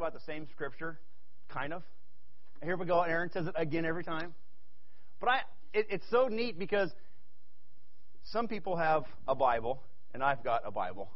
[0.00, 0.98] about the same scripture,
[1.50, 1.82] kind of.
[2.62, 3.02] Here we go.
[3.02, 4.34] Aaron says it again every time.
[5.20, 5.40] But I,
[5.74, 6.90] it, it's so neat because
[8.24, 9.82] some people have a Bible,
[10.14, 11.10] and I've got a Bible.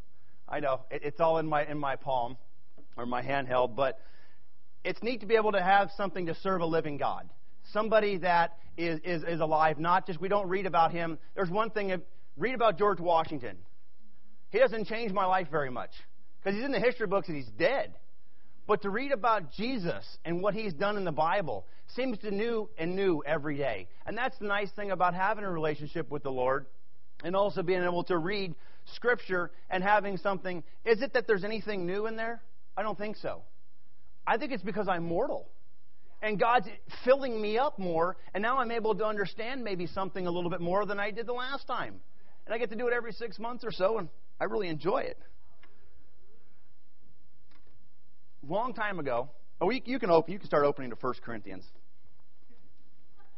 [0.46, 2.36] I know it, it's all in my in my palm
[2.96, 3.98] or my handheld, but
[4.84, 7.30] it's neat to be able to have something to serve a living God,
[7.72, 9.78] somebody that is is, is alive.
[9.78, 11.18] Not just we don't read about him.
[11.34, 12.02] There's one thing.
[12.36, 13.56] Read about George Washington.
[14.50, 15.92] He doesn't change my life very much
[16.38, 17.94] because he's in the history books and he's dead.
[18.66, 22.70] But to read about Jesus and what he's done in the Bible seems to new
[22.78, 23.88] and new every day.
[24.06, 26.66] And that's the nice thing about having a relationship with the Lord
[27.22, 28.54] and also being able to read
[28.94, 30.62] Scripture and having something.
[30.84, 32.42] Is it that there's anything new in there?
[32.76, 33.42] I don't think so.
[34.26, 35.48] I think it's because I'm mortal.
[36.22, 36.68] And God's
[37.04, 40.62] filling me up more, and now I'm able to understand maybe something a little bit
[40.62, 41.96] more than I did the last time.
[42.46, 44.08] And I get to do it every six months or so, and
[44.40, 45.18] I really enjoy it.
[48.48, 51.64] Long time ago, oh, you, you can open, you can start opening to 1 Corinthians.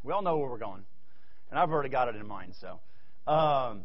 [0.03, 0.85] We all know where we're going,
[1.51, 2.55] and I've already got it in mind.
[2.61, 2.69] So,
[3.31, 3.83] um,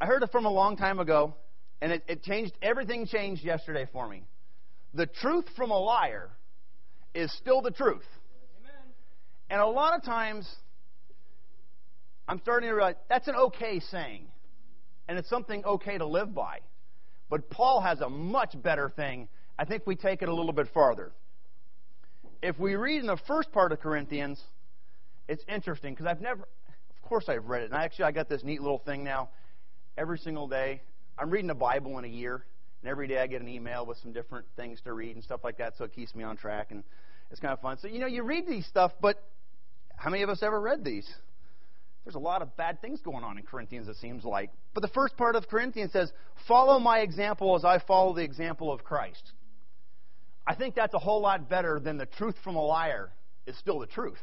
[0.00, 1.34] I heard it from a long time ago,
[1.80, 2.52] and it, it changed.
[2.60, 4.24] Everything changed yesterday for me.
[4.94, 6.30] The truth from a liar
[7.14, 8.04] is still the truth.
[8.60, 8.92] Amen.
[9.48, 10.48] And a lot of times,
[12.28, 14.26] I'm starting to realize that's an okay saying,
[15.08, 16.58] and it's something okay to live by.
[17.30, 19.28] But Paul has a much better thing
[19.60, 21.12] I think we take it a little bit farther.
[22.42, 24.40] If we read in the first part of Corinthians,
[25.28, 27.64] it's interesting because I've never, of course, I've read it.
[27.66, 29.28] And actually, I got this neat little thing now.
[29.98, 30.80] Every single day,
[31.18, 32.42] I'm reading the Bible in a year,
[32.80, 35.40] and every day I get an email with some different things to read and stuff
[35.44, 36.82] like that, so it keeps me on track, and
[37.30, 37.76] it's kind of fun.
[37.82, 39.22] So, you know, you read these stuff, but
[39.94, 41.06] how many of us ever read these?
[42.04, 44.52] There's a lot of bad things going on in Corinthians, it seems like.
[44.72, 46.10] But the first part of Corinthians says,
[46.48, 49.32] Follow my example as I follow the example of Christ.
[50.46, 53.10] I think that's a whole lot better than the truth from a liar
[53.46, 54.18] is still the truth.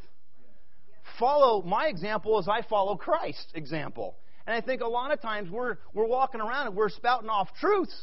[1.19, 4.17] Follow my example as I follow Christ's example.
[4.45, 7.50] And I think a lot of times we're, we're walking around and we're spouting off
[7.59, 7.95] truths,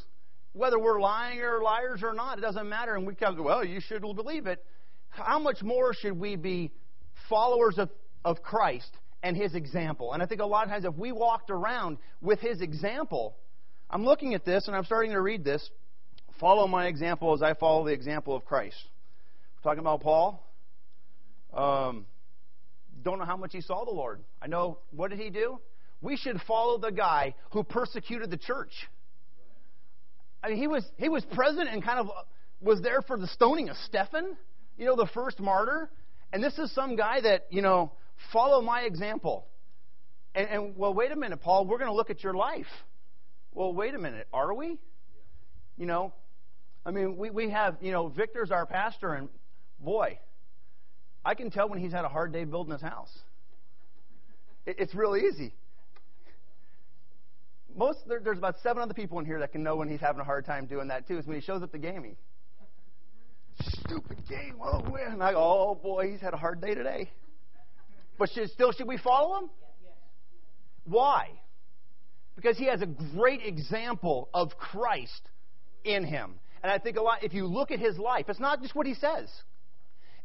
[0.52, 2.94] whether we're lying or liars or not, it doesn't matter.
[2.94, 4.64] And we come, well, you should believe it.
[5.08, 6.72] How much more should we be
[7.28, 7.88] followers of,
[8.24, 8.90] of Christ
[9.22, 10.12] and his example?
[10.12, 13.36] And I think a lot of times if we walked around with his example,
[13.88, 15.68] I'm looking at this and I'm starting to read this.
[16.44, 18.76] Follow my example as I follow the example of Christ.
[19.56, 20.46] We're talking about Paul.
[21.54, 22.04] Um,
[23.02, 24.20] don't know how much he saw the Lord.
[24.42, 25.58] I know, what did he do?
[26.02, 28.72] We should follow the guy who persecuted the church.
[30.42, 32.10] I mean, he was, he was present and kind of
[32.60, 34.36] was there for the stoning of Stephen,
[34.76, 35.88] you know, the first martyr.
[36.30, 37.90] And this is some guy that, you know,
[38.34, 39.46] follow my example.
[40.34, 42.66] And, and well, wait a minute, Paul, we're going to look at your life.
[43.54, 44.76] Well, wait a minute, are we?
[45.78, 46.12] You know,
[46.86, 49.28] I mean, we, we have, you know, Victor's our pastor, and
[49.80, 50.18] boy,
[51.24, 53.10] I can tell when he's had a hard day building his house.
[54.66, 55.54] It, it's real easy.
[57.74, 60.20] Most there, there's about seven other people in here that can know when he's having
[60.20, 61.18] a hard time doing that too.
[61.18, 62.16] Is when he shows up to gaming.
[63.60, 64.56] Stupid game.
[64.62, 67.10] Oh, and I go, oh boy, he's had a hard day today.
[68.18, 69.50] But should, still, should we follow him?
[70.84, 71.30] Why?
[72.36, 75.28] Because he has a great example of Christ
[75.84, 76.34] in him.
[76.64, 78.86] And I think a lot, if you look at his life, it's not just what
[78.86, 79.30] he says,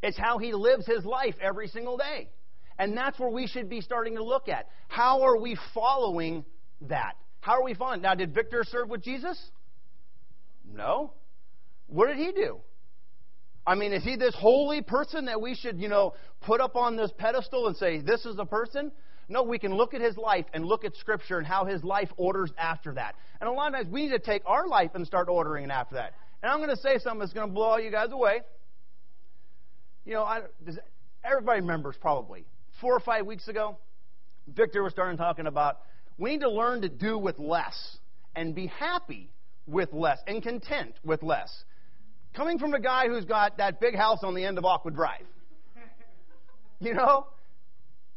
[0.02, 2.30] it's how he lives his life every single day.
[2.78, 4.66] And that's where we should be starting to look at.
[4.88, 6.46] How are we following
[6.88, 7.16] that?
[7.40, 8.00] How are we following?
[8.00, 9.38] Now, did Victor serve with Jesus?
[10.64, 11.12] No.
[11.88, 12.60] What did he do?
[13.66, 16.96] I mean, is he this holy person that we should, you know, put up on
[16.96, 18.92] this pedestal and say, this is a person?
[19.28, 22.08] No, we can look at his life and look at Scripture and how his life
[22.16, 23.14] orders after that.
[23.42, 25.70] And a lot of times we need to take our life and start ordering it
[25.70, 26.14] after that.
[26.42, 28.40] And I'm going to say something that's going to blow all you guys away.
[30.04, 30.78] You know, I, does,
[31.24, 32.44] everybody remembers probably
[32.80, 33.76] four or five weeks ago,
[34.48, 35.78] Victor was starting talking about
[36.18, 37.98] we need to learn to do with less
[38.34, 39.30] and be happy
[39.66, 41.64] with less and content with less.
[42.34, 45.26] Coming from a guy who's got that big house on the end of Aqua Drive.
[46.82, 47.26] You know?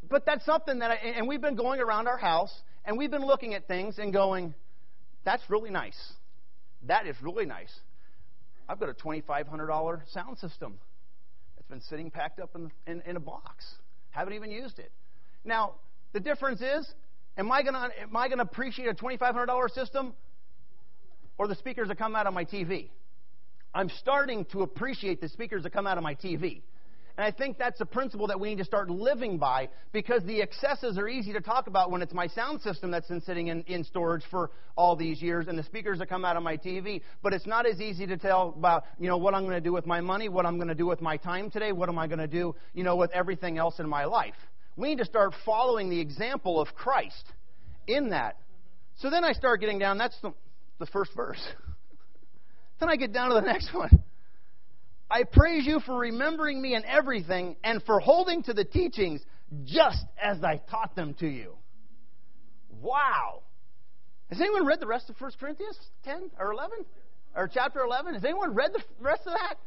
[0.10, 2.54] But that's something that, I, and we've been going around our house
[2.86, 4.54] and we've been looking at things and going,
[5.25, 5.98] that's really nice.
[6.88, 7.74] That is really nice.
[8.68, 10.80] I've got a $2,500 sound system.
[11.57, 13.65] It's been sitting packed up in, in, in a box.
[14.12, 14.92] Haven't even used it.
[15.44, 15.74] Now,
[16.13, 16.88] the difference is,
[17.38, 20.13] am I going to appreciate a $2,500 system
[21.38, 22.89] or the speakers that come out of my TV?
[23.74, 26.62] I'm starting to appreciate the speakers that come out of my TV.
[27.18, 30.42] And I think that's a principle that we need to start living by because the
[30.42, 33.62] excesses are easy to talk about when it's my sound system that's been sitting in,
[33.63, 37.01] in storage for all these years and the speakers that come out of my TV.
[37.21, 39.71] But it's not as easy to tell about, you know, what I'm going to do
[39.71, 42.07] with my money, what I'm going to do with my time today, what am I
[42.07, 44.33] going to do, you know, with everything else in my life.
[44.75, 47.31] We need to start following the example of Christ
[47.86, 48.38] in that.
[48.98, 50.33] So then I start getting down, that's the,
[50.80, 51.42] the first verse.
[52.80, 54.04] then I get down to the next one.
[55.13, 59.21] I praise you for remembering me in everything and for holding to the teachings
[59.63, 61.54] just as I taught them to you.
[62.81, 63.44] Wow.
[64.30, 66.80] Has anyone read the rest of 1 Corinthians 10 or 11?
[67.36, 68.15] Or chapter 11?
[68.15, 69.57] Has anyone read the rest of that?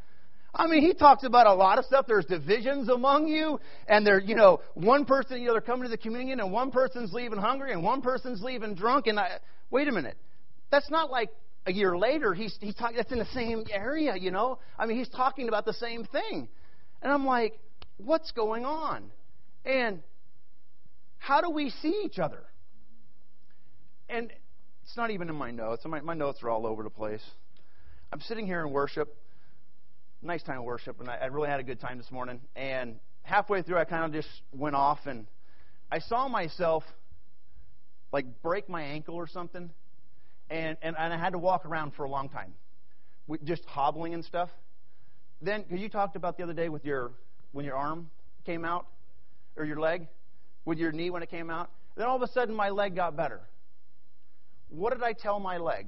[0.52, 2.06] I mean, he talks about a lot of stuff.
[2.08, 5.90] There's divisions among you, and there, you know, one person, you know, they're coming to
[5.90, 9.06] the communion, and one person's leaving hungry, and one person's leaving drunk.
[9.06, 9.38] And I,
[9.70, 10.16] wait a minute,
[10.70, 11.28] that's not like
[11.66, 14.58] a year later, he's, he's talking, that's in the same area, you know?
[14.78, 16.48] I mean, he's talking about the same thing.
[17.02, 17.58] And I'm like,
[17.98, 19.10] what's going on?
[19.64, 20.00] And
[21.18, 22.44] how do we see each other?
[24.08, 24.32] And
[24.84, 25.84] it's not even in my notes.
[25.84, 27.22] My, my notes are all over the place.
[28.12, 29.16] I'm sitting here in worship,
[30.22, 32.40] nice time of worship, and I, I really had a good time this morning.
[32.54, 35.26] And halfway through, I kind of just went off, and
[35.90, 36.84] I saw myself
[38.12, 39.70] like break my ankle or something
[40.50, 42.54] and, and, and I had to walk around for a long time,
[43.44, 44.50] just hobbling and stuff.
[45.42, 47.12] Then, because you talked about the other day with your
[47.52, 48.10] when your arm
[48.44, 48.86] came out,
[49.56, 50.06] or your leg,
[50.64, 51.70] with your knee when it came out.
[51.96, 53.40] Then all of a sudden, my leg got better.
[54.68, 55.86] What did I tell my leg?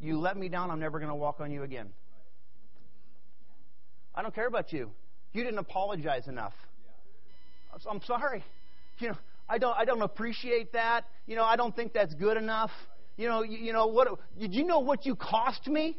[0.00, 0.70] You let me down.
[0.70, 1.88] I'm never going to walk on you again.
[4.14, 4.90] I don't care about you.
[5.32, 6.52] You didn't apologize enough.
[7.88, 8.44] I'm sorry.
[8.98, 9.16] You know,
[9.48, 11.04] I don't, I don't appreciate that.
[11.26, 12.70] You know, I don't think that's good enough.
[13.16, 14.08] You know, you, you know what?
[14.38, 15.98] Did you know what you cost me?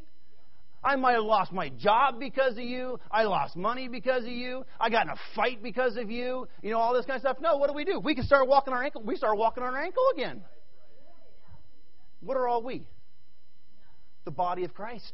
[0.84, 3.00] I might have lost my job because of you.
[3.10, 4.66] I lost money because of you.
[4.80, 6.48] I got in a fight because of you.
[6.62, 7.38] You know, all this kind of stuff.
[7.42, 8.00] No, what do we do?
[8.00, 9.02] We can start walking our ankle.
[9.04, 10.44] We start walking on our ankle again.
[12.20, 12.86] What are all we?
[14.26, 15.12] The body of Christ.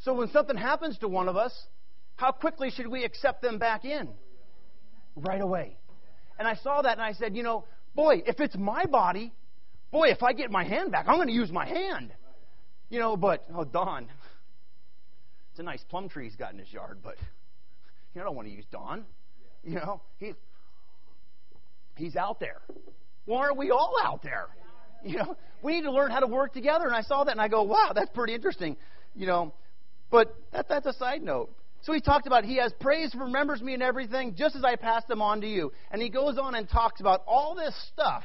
[0.00, 1.52] So when something happens to one of us,
[2.16, 4.08] how quickly should we accept them back in?
[5.14, 5.76] Right away.
[6.38, 9.32] And I saw that and I said, you know, boy, if it's my body,
[9.90, 12.12] boy, if I get my hand back, I'm going to use my hand.
[12.88, 14.06] You know, but, oh, Don,
[15.50, 17.16] it's a nice plum tree he's got in his yard, but
[18.14, 19.04] you know, I don't want to use Don.
[19.64, 20.32] You know, he,
[21.96, 22.60] he's out there.
[23.24, 24.46] Why aren't we all out there?
[25.04, 26.86] You know, we need to learn how to work together.
[26.86, 28.76] And I saw that and I go, wow, that's pretty interesting.
[29.14, 29.54] You know,
[30.10, 31.50] but that, that's a side note.
[31.86, 35.04] So he talked about he has praise, remembers me and everything, just as I pass
[35.04, 35.72] them on to you.
[35.92, 38.24] And he goes on and talks about all this stuff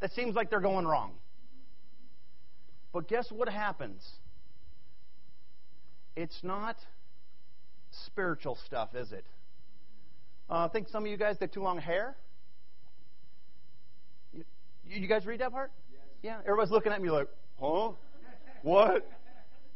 [0.00, 1.12] that seems like they're going wrong.
[2.92, 4.06] But guess what happens?
[6.16, 6.76] It's not
[8.04, 9.24] spiritual stuff, is it?
[10.50, 12.14] Uh, I think some of you guys got too long hair.
[14.34, 14.44] You,
[14.84, 15.72] you guys read that part?
[15.90, 16.02] Yes.
[16.22, 16.38] Yeah.
[16.40, 17.28] Everybody's looking at me like,
[17.58, 17.92] huh?
[18.60, 19.10] What?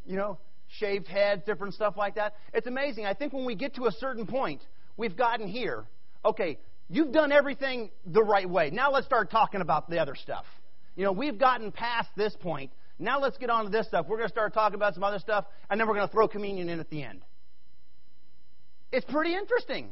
[0.05, 0.39] You know,
[0.79, 2.35] shaved heads, different stuff like that.
[2.53, 3.07] It's amazing.
[3.07, 4.63] I think when we get to a certain point,
[4.97, 5.85] we've gotten here.
[6.25, 6.59] Okay,
[6.89, 8.71] you've done everything the right way.
[8.71, 10.45] Now let's start talking about the other stuff.
[10.97, 12.71] You know, we've gotten past this point.
[12.99, 14.07] Now let's get on to this stuff.
[14.09, 16.29] We're going to start talking about some other stuff, and then we're going to throw
[16.29, 17.23] communion in at the end.
[18.93, 19.89] It's pretty interesting.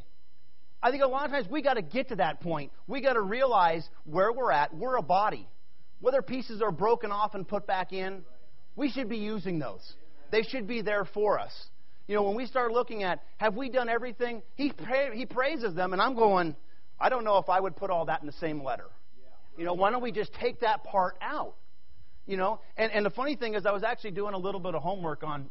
[0.83, 2.73] I think a lot of times we got to get to that point.
[2.87, 4.75] We got to realize where we're at.
[4.75, 5.49] We're a body.
[6.01, 8.23] Whether pieces are broken off and put back in,
[8.77, 9.95] we should be using those.
[10.31, 11.53] They should be there for us.
[12.07, 14.43] You know, when we start looking at, have we done everything?
[14.57, 16.57] He, pra- he praises them, and I'm going,
[16.99, 18.87] I don't know if I would put all that in the same letter.
[19.57, 21.55] You know, why don't we just take that part out?
[22.27, 24.75] You know, and, and the funny thing is, I was actually doing a little bit
[24.75, 25.51] of homework on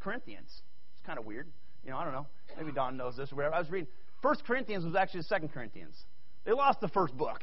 [0.00, 0.48] Corinthians.
[0.48, 1.46] It's kind of weird.
[1.84, 2.26] You know, I don't know.
[2.56, 3.54] Maybe Don knows this or whatever.
[3.54, 3.88] I was reading.
[4.22, 5.94] First Corinthians was actually the Second Corinthians.
[6.44, 7.42] They lost the first book.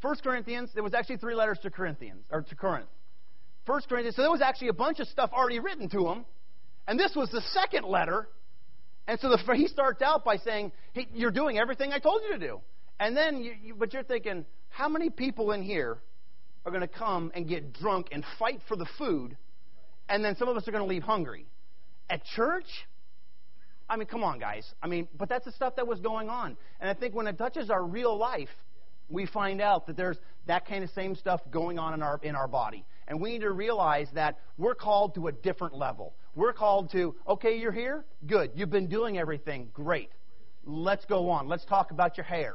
[0.00, 2.88] First Corinthians, there was actually three letters to Corinthians or to Corinth.
[3.70, 4.16] First Corinthians.
[4.16, 6.24] So there was actually a bunch of stuff already written to him,
[6.88, 8.28] and this was the second letter.
[9.06, 12.32] And so the, he starts out by saying, hey, "You're doing everything I told you
[12.36, 12.60] to do."
[12.98, 15.98] And then, you, you, but you're thinking, how many people in here
[16.66, 19.36] are going to come and get drunk and fight for the food,
[20.08, 21.46] and then some of us are going to leave hungry?
[22.10, 22.66] At church?
[23.88, 24.68] I mean, come on, guys.
[24.82, 26.56] I mean, but that's the stuff that was going on.
[26.80, 28.48] And I think when it touches our real life,
[29.08, 32.34] we find out that there's that kind of same stuff going on in our in
[32.34, 32.84] our body.
[33.10, 36.14] And we need to realize that we're called to a different level.
[36.36, 38.04] We're called to, okay, you're here?
[38.24, 38.52] Good.
[38.54, 39.68] You've been doing everything.
[39.74, 40.10] Great.
[40.64, 41.48] Let's go on.
[41.48, 42.54] Let's talk about your hair.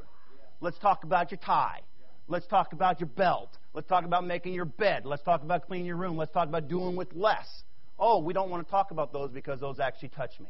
[0.62, 1.82] Let's talk about your tie.
[2.30, 3.50] Let's talk about your belt.
[3.74, 5.06] Let's talk about making your bed.
[5.06, 6.16] Let's talk about cleaning your room.
[6.16, 7.64] Let's talk about doing with less.
[8.00, 10.50] oh, we don't want to talk about those because those actually touch me.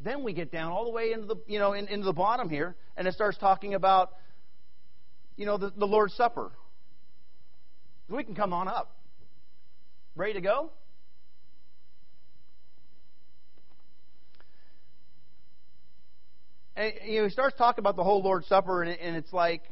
[0.00, 2.48] Then we get down all the way into the you know in, into the bottom
[2.48, 4.12] here, and it starts talking about
[5.36, 6.50] you know the, the Lord's Supper.
[8.08, 8.96] We can come on up.
[10.16, 10.70] Ready to go?
[16.74, 19.62] And you know, he starts talking about the whole Lord's Supper, and, and it's like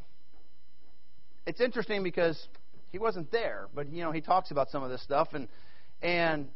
[1.46, 2.48] it's interesting because
[2.92, 5.48] he wasn't there, but you know he talks about some of this stuff, and
[6.02, 6.48] and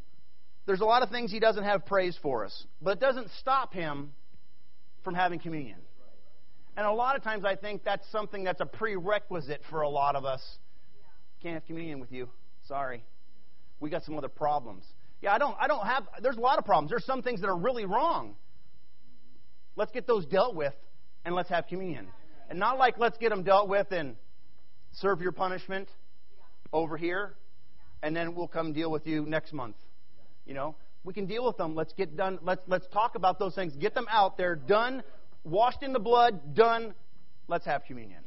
[0.66, 3.72] there's a lot of things he doesn't have praise for us, but it doesn't stop
[3.72, 4.12] him
[5.02, 5.78] from having communion.
[6.76, 10.16] And a lot of times I think that's something that's a prerequisite for a lot
[10.16, 10.42] of us.
[11.42, 12.28] Can't have communion with you.
[12.66, 13.02] Sorry.
[13.80, 14.84] We got some other problems.
[15.22, 16.90] Yeah, I don't I don't have there's a lot of problems.
[16.90, 18.34] There's some things that are really wrong.
[19.76, 20.74] Let's get those dealt with
[21.24, 22.08] and let's have communion.
[22.48, 24.16] And not like let's get them dealt with and
[24.92, 25.88] serve your punishment
[26.72, 27.34] over here
[28.02, 29.76] and then we'll come deal with you next month.
[30.46, 31.74] You know, we can deal with them.
[31.74, 32.38] Let's get done.
[32.42, 33.74] Let's let's talk about those things.
[33.76, 34.56] Get them out there.
[34.56, 35.02] Done.
[35.44, 36.54] Washed in the blood.
[36.54, 36.94] Done.
[37.48, 38.22] Let's have communion.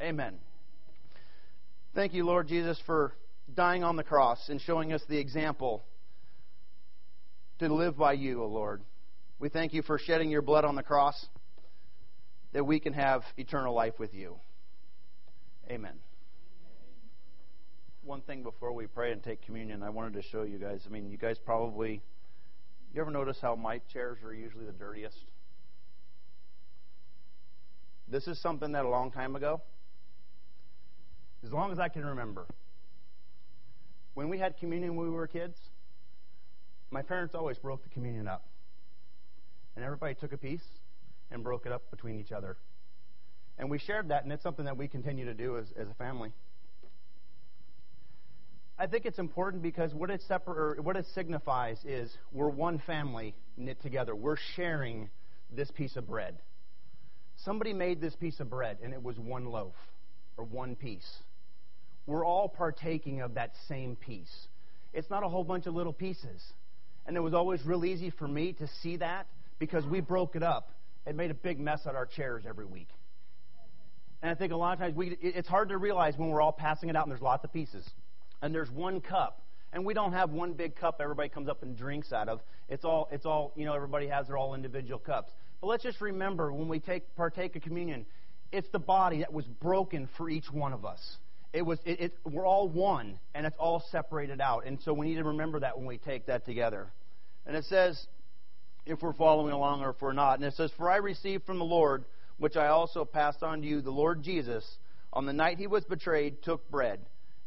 [0.00, 0.38] Amen.
[1.94, 3.12] Thank you, Lord Jesus, for
[3.54, 5.84] dying on the cross and showing us the example
[7.60, 8.82] to live by you, O Lord.
[9.38, 11.26] We thank you for shedding your blood on the cross
[12.52, 14.36] that we can have eternal life with you.
[15.70, 15.94] Amen
[18.04, 20.82] one thing before we pray and take communion, I wanted to show you guys.
[20.86, 22.02] I mean, you guys probably,
[22.92, 25.16] you ever notice how my chairs are usually the dirtiest?
[28.06, 29.62] This is something that a long time ago,
[31.44, 32.46] as long as I can remember,
[34.14, 35.58] when we had communion when we were kids,
[36.90, 38.46] my parents always broke the communion up.
[39.76, 40.64] And everybody took a piece
[41.30, 42.56] and broke it up between each other.
[43.58, 45.94] And we shared that, and it's something that we continue to do as, as a
[45.94, 46.32] family.
[48.78, 53.34] I think it's important because what it separ- what it signifies is we're one family
[53.56, 54.16] knit together.
[54.16, 55.10] We're sharing
[55.52, 56.38] this piece of bread.
[57.36, 59.74] Somebody made this piece of bread and it was one loaf
[60.36, 61.22] or one piece.
[62.06, 64.34] We're all partaking of that same piece.
[64.92, 66.42] It's not a whole bunch of little pieces.
[67.06, 69.26] And it was always real easy for me to see that
[69.58, 70.70] because we broke it up
[71.06, 72.88] and made a big mess of our chairs every week.
[74.22, 76.52] And I think a lot of times we, it's hard to realize when we're all
[76.52, 77.86] passing it out and there's lots of pieces
[78.40, 79.42] and there's one cup.
[79.72, 82.40] And we don't have one big cup everybody comes up and drinks out of.
[82.68, 85.32] It's all, it's all, you know, everybody has their all individual cups.
[85.60, 88.06] But let's just remember when we take partake of communion,
[88.52, 91.00] it's the body that was broken for each one of us.
[91.54, 94.66] It was, it, it, we're all one, and it's all separated out.
[94.66, 96.88] And so we need to remember that when we take that together.
[97.46, 98.08] And it says,
[98.86, 101.60] if we're following along or if we're not, and it says, For I received from
[101.60, 102.04] the Lord,
[102.38, 104.64] which I also passed on to you, the Lord Jesus,
[105.12, 106.98] on the night he was betrayed, took bread.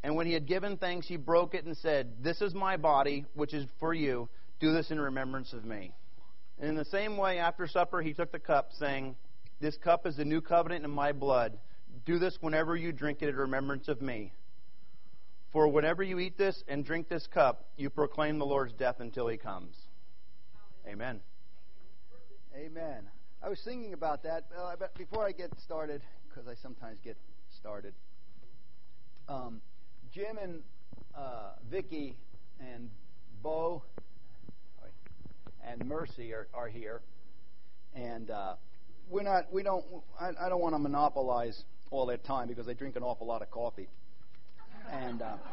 [0.04, 3.26] And when he had given thanks, he broke it and said, This is my body,
[3.34, 4.30] which is for you.
[4.62, 5.92] Do this in remembrance of me.
[6.60, 9.18] And in the same way, after supper, he took the cup, saying,
[9.60, 11.58] This cup is the new covenant in my blood.
[12.06, 14.34] Do this whenever you drink it in remembrance of me.
[15.51, 19.27] For whenever you eat this and drink this cup, you proclaim the Lord's death until
[19.27, 19.75] he comes.
[20.88, 21.22] Amen.
[22.56, 23.08] Amen.
[23.42, 27.18] I was thinking about that uh, before I get started, because I sometimes get
[27.58, 27.94] started.
[29.30, 29.62] Um,
[30.13, 30.62] Jim and
[31.16, 32.18] uh, Vicky
[32.60, 32.89] and
[33.42, 33.84] Bo
[35.66, 37.01] and Mercy are, are here,
[37.94, 38.56] and uh,
[39.10, 39.51] we're not.
[39.51, 39.86] We don't.
[40.20, 43.41] I, I don't want to monopolize all their time because they drink an awful lot
[43.41, 43.88] of coffee,
[44.91, 45.22] and.
[45.22, 45.36] Uh,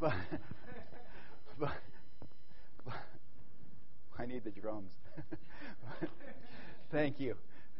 [0.00, 0.14] but,
[1.58, 1.72] but,
[2.86, 2.94] but
[4.18, 4.92] I need the drums.
[6.90, 7.36] Thank you.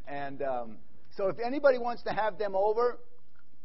[0.06, 0.76] And um,
[1.16, 2.98] so, if anybody wants to have them over,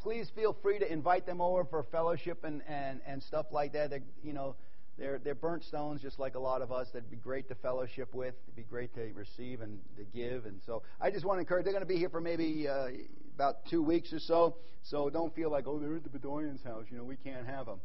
[0.02, 3.90] please feel free to invite them over for fellowship and, and, and stuff like that.
[3.90, 4.56] They're, you know,
[4.98, 6.88] they're, they're burnt stones just like a lot of us.
[6.94, 8.34] That'd be great to fellowship with.
[8.46, 10.46] It'd be great to receive and to give.
[10.46, 11.66] And so I just want to encourage.
[11.66, 12.88] They're going to be here for maybe uh,
[13.36, 14.56] about two weeks or so.
[14.84, 16.86] So don't feel like, oh, they're at the Bedoyan's house.
[16.90, 17.80] You know, we can't have them.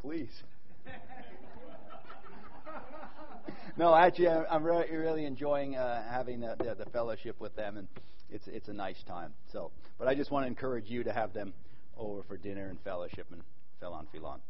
[0.00, 0.30] Please.
[3.76, 7.76] no, actually, I'm really, really enjoying uh, having the, the, the fellowship with them.
[7.76, 7.88] And
[8.30, 9.32] it's it's a nice time.
[9.52, 11.52] So, but I just want to encourage you to have them
[11.96, 13.42] over for dinner and fellowship and
[13.80, 14.40] Phelon Phelon.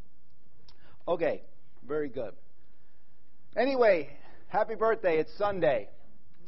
[1.09, 1.43] Okay,
[1.87, 2.33] very good.
[3.57, 4.11] Anyway,
[4.49, 5.19] happy birthday!
[5.19, 5.89] It's Sunday.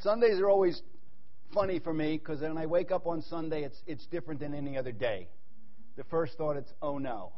[0.00, 0.82] Sundays are always
[1.52, 4.76] funny for me because when I wake up on Sunday, it's it's different than any
[4.76, 5.28] other day.
[5.96, 7.32] The first thought it's oh no,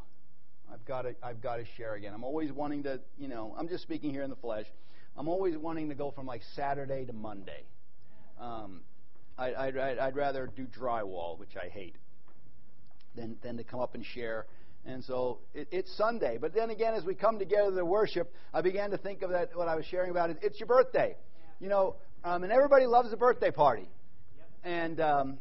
[0.72, 2.12] I've got to I've got to share again.
[2.14, 4.66] I'm always wanting to you know I'm just speaking here in the flesh.
[5.16, 7.64] I'm always wanting to go from like Saturday to Monday.
[8.40, 8.80] Um,
[9.38, 11.96] I, I'd, I'd rather do drywall, which I hate,
[13.14, 14.46] than, than to come up and share
[14.86, 16.38] And so it, it's Sunday.
[16.40, 19.56] But then again, as we come together to worship, I began to think of that,
[19.56, 20.30] what I was sharing about.
[20.30, 20.38] It.
[20.42, 21.16] It's your birthday.
[21.60, 23.88] You know, um, and everybody loves a birthday party.
[24.62, 25.38] And, um,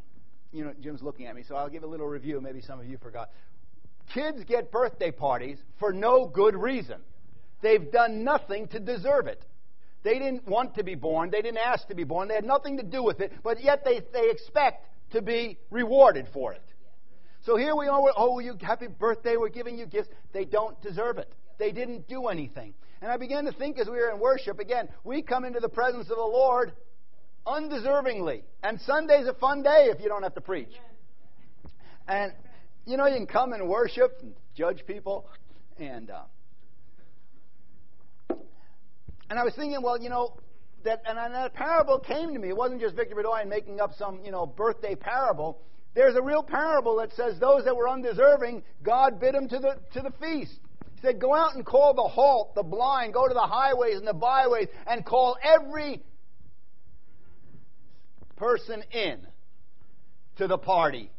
[0.51, 2.39] you know, Jim's looking at me, so I'll give a little review.
[2.41, 3.29] Maybe some of you forgot.
[4.13, 6.99] Kids get birthday parties for no good reason.
[7.61, 9.41] They've done nothing to deserve it.
[10.03, 11.31] They didn't want to be born.
[11.31, 12.27] They didn't ask to be born.
[12.27, 16.27] They had nothing to do with it, but yet they, they expect to be rewarded
[16.33, 16.61] for it.
[17.43, 20.07] So here we are, oh, you happy birthday, we're giving you gifts.
[20.31, 21.31] They don't deserve it.
[21.59, 22.73] They didn't do anything.
[23.01, 25.67] And I began to think as we were in worship, again, we come into the
[25.67, 26.71] presence of the Lord
[27.45, 28.43] undeservingly.
[28.63, 30.71] And Sunday's a fun day if you don't have to preach.
[32.07, 32.31] And,
[32.85, 35.27] you know, you can come and worship and judge people.
[35.77, 36.21] And, uh,
[39.29, 40.37] and I was thinking, well, you know,
[40.85, 42.49] that, and that parable came to me.
[42.49, 45.59] It wasn't just Victor Bedoyan making up some, you know, birthday parable.
[45.95, 49.77] There's a real parable that says those that were undeserving, God bid them to the,
[49.93, 50.59] to the feast.
[50.95, 54.07] He said, Go out and call the halt, the blind, go to the highways and
[54.07, 56.01] the byways, and call every
[58.35, 59.19] person in
[60.37, 61.11] to the party.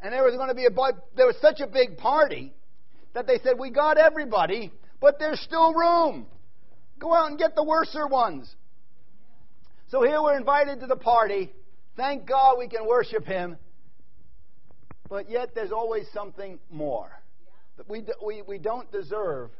[0.00, 0.70] And there was going to be a
[1.16, 2.52] there was such a big party
[3.14, 6.26] that they said, We got everybody, but there's still room.
[7.00, 8.54] Go out and get the worser ones.
[9.88, 11.52] So here we're invited to the party.
[11.96, 13.56] Thank God we can worship Him.
[15.14, 17.08] But yet there's always something more.
[17.86, 19.50] We, we, we don't deserve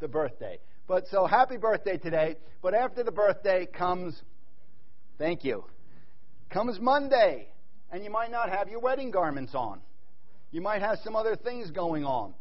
[0.00, 0.58] the birthday.
[0.88, 2.34] But so happy birthday today.
[2.62, 4.20] But after the birthday comes,
[5.16, 5.62] thank you,
[6.50, 7.46] comes Monday.
[7.92, 9.78] And you might not have your wedding garments on.
[10.50, 12.34] You might have some other things going on.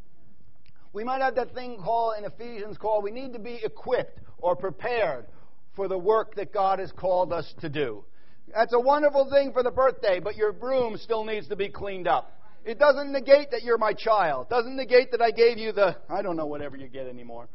[0.94, 4.56] We might have that thing called in Ephesians called we need to be equipped or
[4.56, 5.28] prepared
[5.76, 8.04] for the work that God has called us to do.
[8.52, 12.08] That's a wonderful thing for the birthday, but your room still needs to be cleaned
[12.08, 12.34] up.
[12.68, 14.48] It doesn't negate that you're my child.
[14.48, 17.48] It doesn't negate that I gave you the, I don't know, whatever you get anymore.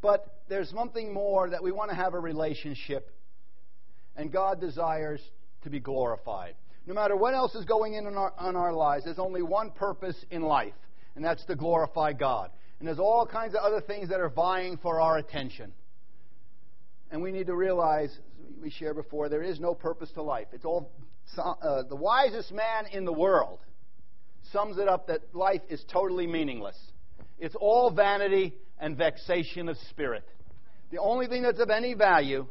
[0.00, 3.14] But there's something more that we want to have a relationship,
[4.16, 5.20] and God desires
[5.62, 6.54] to be glorified.
[6.86, 9.72] No matter what else is going in on our, on our lives, there's only one
[9.72, 10.72] purpose in life,
[11.14, 12.50] and that's to glorify God.
[12.78, 15.74] And there's all kinds of other things that are vying for our attention.
[17.10, 18.10] And we need to realize,
[18.62, 20.46] we shared before, there is no purpose to life.
[20.54, 20.90] It's all
[21.38, 23.60] uh, the wisest man in the world
[24.52, 26.76] sums it up that life is totally meaningless.
[27.38, 30.24] It's all vanity and vexation of spirit.
[30.90, 32.46] The only thing that's of any value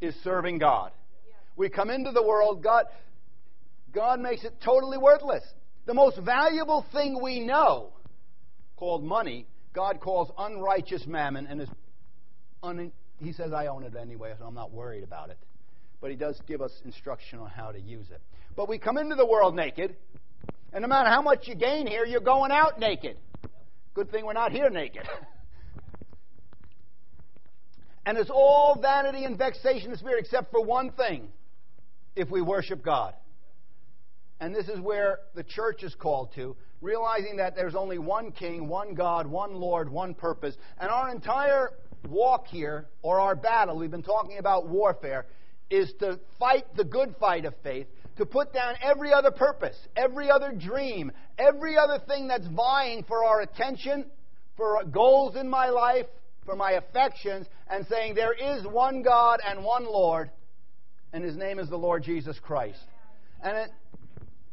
[0.00, 0.92] is serving God.
[1.56, 2.84] We come into the world, God,
[3.92, 5.42] God makes it totally worthless.
[5.86, 7.92] The most valuable thing we know
[8.76, 11.68] called money, God calls unrighteous mammon, and is
[12.62, 15.38] un, he says, I own it anyway, so I'm not worried about it.
[16.00, 18.20] But he does give us instruction on how to use it.
[18.54, 19.96] But we come into the world naked,
[20.72, 23.16] and no matter how much you gain here, you're going out naked.
[23.94, 25.08] Good thing we're not here naked.
[28.06, 31.28] and it's all vanity and vexation of spirit, except for one thing
[32.14, 33.14] if we worship God.
[34.38, 38.68] And this is where the church is called to, realizing that there's only one king,
[38.68, 40.54] one God, one Lord, one purpose.
[40.78, 41.70] And our entire
[42.06, 45.26] walk here, or our battle, we've been talking about warfare,
[45.70, 50.30] is to fight the good fight of faith, to put down every other purpose, every
[50.30, 54.06] other dream, every other thing that's vying for our attention,
[54.56, 56.06] for goals in my life,
[56.44, 60.30] for my affections, and saying there is one God and one Lord,
[61.12, 62.80] and his name is the Lord Jesus Christ.
[63.42, 63.70] And it,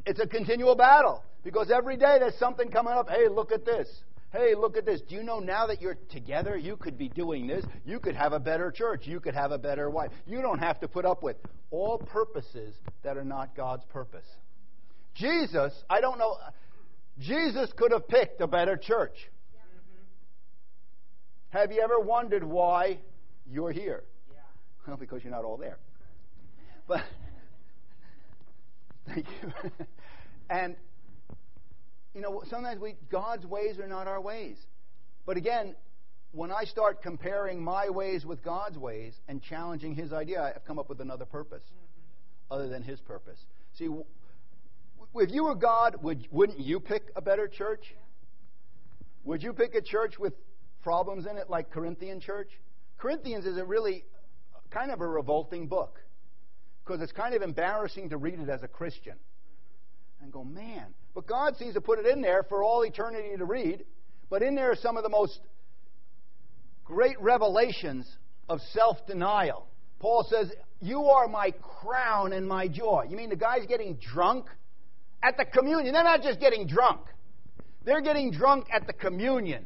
[0.06, 1.24] it's a continual battle.
[1.44, 3.10] Because every day there's something coming up.
[3.10, 3.88] Hey, look at this.
[4.34, 5.00] Hey, look at this.
[5.02, 7.64] Do you know now that you're together, you could be doing this?
[7.86, 9.06] You could have a better church.
[9.06, 10.10] You could have a better wife.
[10.26, 11.38] You don't have to put up with
[11.70, 14.26] all purposes that are not God's purpose.
[15.14, 16.36] Jesus, I don't know,
[17.20, 19.14] Jesus could have picked a better church.
[21.50, 22.98] Have you ever wondered why
[23.46, 24.04] you're here?
[24.32, 24.40] Yeah.
[24.88, 25.78] Well, because you're not all there.
[26.88, 27.04] But
[29.08, 29.54] thank you.
[30.50, 30.76] and
[32.14, 34.58] you know, sometimes we, God's ways are not our ways.
[35.26, 35.76] But again,
[36.32, 40.80] when I start comparing my ways with God's ways and challenging His idea, I've come
[40.80, 42.54] up with another purpose mm-hmm.
[42.54, 43.40] other than His purpose.
[43.78, 43.88] See,
[45.16, 47.94] if you were God, would, wouldn't you pick a better church?
[49.24, 50.34] Would you pick a church with
[50.82, 52.50] problems in it like Corinthian church?
[52.98, 54.04] Corinthians is a really
[54.70, 56.00] kind of a revolting book
[56.84, 59.16] because it's kind of embarrassing to read it as a Christian
[60.22, 63.46] and go, man, but God seems to put it in there for all eternity to
[63.46, 63.86] read.
[64.30, 65.40] But in there are some of the most
[66.84, 68.10] great revelations
[68.50, 69.68] of self denial.
[70.00, 73.06] Paul says, You are my crown and my joy.
[73.10, 74.48] You mean the guy's getting drunk?
[75.22, 77.02] At the communion, they're not just getting drunk.
[77.86, 79.66] They're getting drunk at the communion.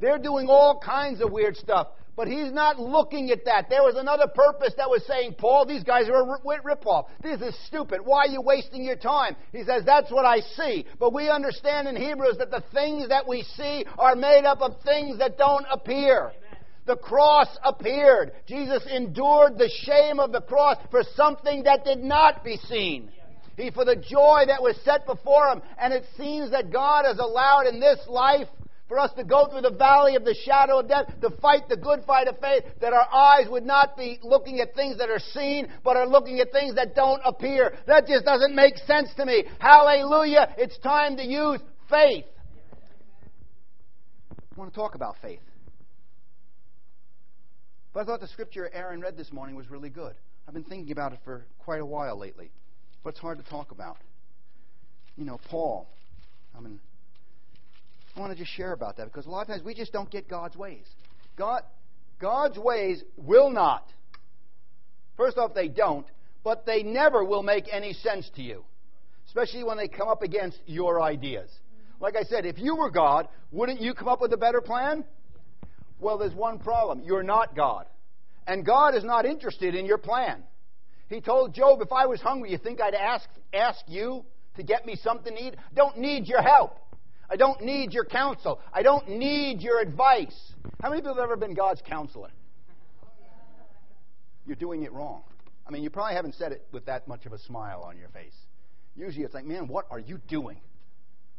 [0.00, 1.88] They're doing all kinds of weird stuff.
[2.16, 3.68] But he's not looking at that.
[3.68, 7.06] There was another purpose that was saying, Paul, these guys are a ripoff.
[7.20, 8.00] This is stupid.
[8.04, 9.36] Why are you wasting your time?
[9.52, 10.86] He says, that's what I see.
[11.00, 14.80] But we understand in Hebrews that the things that we see are made up of
[14.82, 16.30] things that don't appear.
[16.86, 18.32] The cross appeared.
[18.46, 23.10] Jesus endured the shame of the cross for something that did not be seen.
[23.56, 25.62] He, for the joy that was set before him.
[25.78, 28.48] And it seems that God has allowed in this life
[28.88, 31.76] for us to go through the valley of the shadow of death, to fight the
[31.76, 35.18] good fight of faith, that our eyes would not be looking at things that are
[35.18, 37.74] seen, but are looking at things that don't appear.
[37.86, 39.44] That just doesn't make sense to me.
[39.58, 40.54] Hallelujah.
[40.58, 42.26] It's time to use faith.
[44.30, 45.40] I want to talk about faith.
[47.92, 50.14] But I thought the scripture Aaron read this morning was really good.
[50.46, 52.50] I've been thinking about it for quite a while lately,
[53.02, 53.96] but it's hard to talk about.
[55.16, 55.88] You know, Paul.
[56.56, 56.80] I mean,
[58.16, 60.10] I want to just share about that because a lot of times we just don't
[60.10, 60.86] get God's ways.
[61.36, 61.62] God,
[62.20, 63.86] God's ways will not.
[65.16, 66.06] First off, they don't,
[66.44, 68.64] but they never will make any sense to you,
[69.26, 71.50] especially when they come up against your ideas.
[72.00, 75.04] Like I said, if you were God, wouldn't you come up with a better plan?
[76.00, 77.02] Well, there's one problem.
[77.04, 77.86] You're not God.
[78.46, 80.42] And God is not interested in your plan.
[81.08, 84.24] He told Job, if I was hungry, you think I'd ask, ask you
[84.56, 85.54] to get me something to eat?
[85.74, 86.78] Don't need your help.
[87.30, 88.60] I don't need your counsel.
[88.72, 90.52] I don't need your advice.
[90.82, 92.30] How many people have ever been God's counselor?
[94.46, 95.22] You're doing it wrong.
[95.66, 98.10] I mean, you probably haven't said it with that much of a smile on your
[98.10, 98.36] face.
[98.94, 100.60] Usually it's like, man, what are you doing?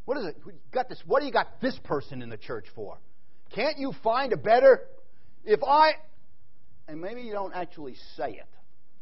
[0.05, 0.37] What is it?
[0.71, 2.97] Got this, what do you got this person in the church for?
[3.53, 4.81] Can't you find a better?
[5.43, 5.93] If I,
[6.87, 8.47] and maybe you don't actually say it.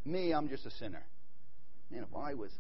[0.06, 1.04] Me, I'm just a sinner.
[1.90, 2.52] Man, if I was,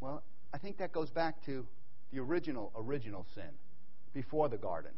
[0.00, 0.22] well,
[0.54, 1.66] I think that goes back to
[2.12, 3.50] the original, original sin
[4.12, 4.92] before the garden.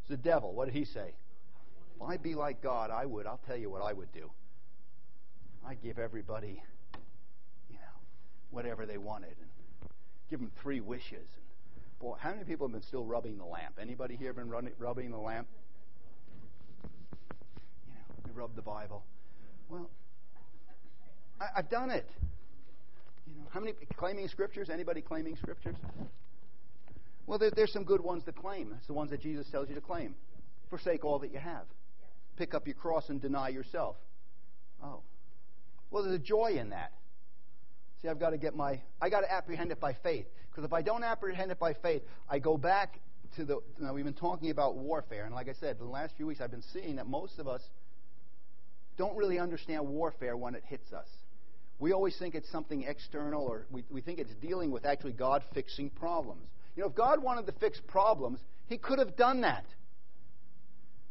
[0.00, 0.52] It's the devil.
[0.52, 1.14] What did he say?
[1.96, 3.26] If I be like God, I would.
[3.26, 4.30] I'll tell you what I would do.
[5.66, 6.62] I'd give everybody,
[7.68, 7.96] you know,
[8.50, 9.90] whatever they wanted and
[10.30, 11.28] give them three wishes.
[11.74, 13.78] And boy, how many people have been still rubbing the lamp?
[13.80, 15.48] Anybody here been rubbing the lamp?
[17.86, 19.04] You know, we rub the Bible.
[19.68, 19.90] Well,
[21.40, 22.08] I, I've done it.
[23.26, 24.70] You know, how many claiming scriptures?
[24.70, 25.76] Anybody claiming scriptures?
[27.28, 28.74] Well, there, there's some good ones to claim.
[28.78, 30.14] It's the ones that Jesus tells you to claim.
[30.70, 31.66] Forsake all that you have.
[32.38, 33.96] Pick up your cross and deny yourself.
[34.82, 35.02] Oh.
[35.90, 36.92] Well, there's a joy in that.
[38.00, 40.24] See, I've got to get my, I got to apprehend it by faith.
[40.50, 42.98] Because if I don't apprehend it by faith, I go back
[43.36, 45.26] to the, now we've been talking about warfare.
[45.26, 47.60] And like I said, the last few weeks I've been seeing that most of us
[48.96, 51.08] don't really understand warfare when it hits us.
[51.78, 55.42] We always think it's something external or we, we think it's dealing with actually God
[55.52, 56.48] fixing problems.
[56.78, 58.38] You know, if God wanted to fix problems,
[58.68, 59.64] He could have done that.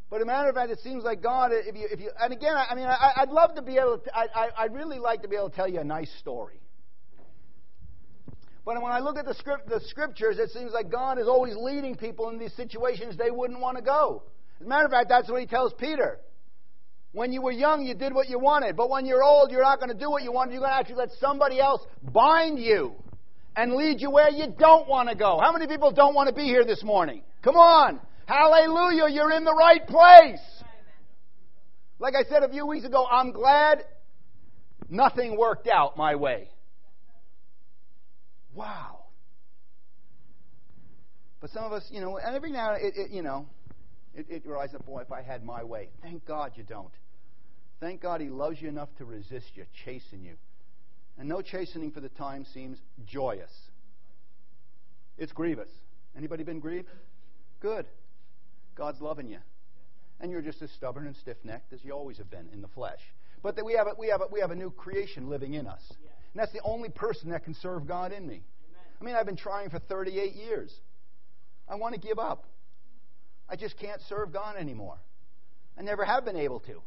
[0.09, 2.55] But a matter of fact, it seems like God, if you, if you and again,
[2.55, 5.23] I, I mean, I, would love to be able to, I, I, I'd really like
[5.23, 6.61] to be able to tell you a nice story.
[8.63, 11.57] But when I look at the, script, the scriptures, it seems like God is always
[11.57, 14.23] leading people in these situations they wouldn't want to go.
[14.61, 16.21] As a matter of fact, that's what he tells Peter.
[17.11, 18.77] When you were young, you did what you wanted.
[18.77, 20.53] But when you're old, you're not going to do what you want.
[20.53, 21.81] You're going to actually let somebody else
[22.13, 22.95] bind you
[23.57, 25.39] and lead you where you don't want to go.
[25.41, 27.23] How many people don't want to be here this morning?
[27.41, 27.99] Come on.
[28.27, 29.11] Hallelujah.
[29.11, 30.39] You're in the right place.
[31.99, 33.83] Like I said a few weeks ago, I'm glad
[34.89, 36.49] nothing worked out my way.
[38.53, 39.05] Wow.
[41.41, 43.47] But some of us, you know, and every now and it, you know,
[44.13, 45.89] it, it rises up, boy, if I had my way.
[46.03, 46.93] Thank God you don't.
[47.79, 50.35] Thank God He loves you enough to resist you, chasing you.
[51.19, 53.51] And no chastening for the time seems joyous.
[55.17, 55.69] It's grievous.
[56.15, 56.89] Anybody been grieved?
[57.59, 57.87] Good.
[58.75, 59.39] God's loving you.
[60.19, 62.67] And you're just as stubborn and stiff necked as you always have been in the
[62.67, 62.99] flesh.
[63.41, 65.67] But that we have a, we have a, we have a new creation living in
[65.67, 65.81] us.
[65.89, 68.43] And that's the only person that can serve God in me.
[68.99, 70.73] I mean, I've been trying for 38 years.
[71.69, 72.45] I want to give up.
[73.49, 74.97] I just can't serve God anymore.
[75.77, 76.81] I never have been able to.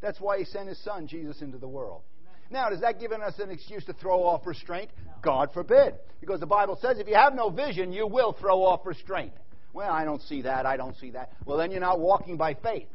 [0.00, 2.02] That's why He sent His Son, Jesus, into the world.
[2.50, 4.90] Now, does that give us an excuse to throw off restraint?
[5.22, 5.94] God forbid.
[6.20, 9.32] Because the Bible says if you have no vision, you will throw off restraint.
[9.72, 10.66] Well, I don't see that.
[10.66, 11.32] I don't see that.
[11.44, 12.88] Well, then you're not walking by faith.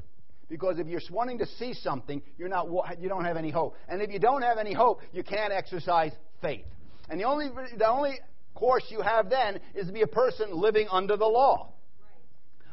[0.50, 2.68] Because if you're wanting to see something, you're not,
[3.00, 3.76] you don't have any hope.
[3.88, 6.12] And if you don't have any hope, you can't exercise
[6.42, 6.66] faith.
[7.10, 8.20] And the only, the only
[8.54, 11.74] course you have then is to be a person living under the law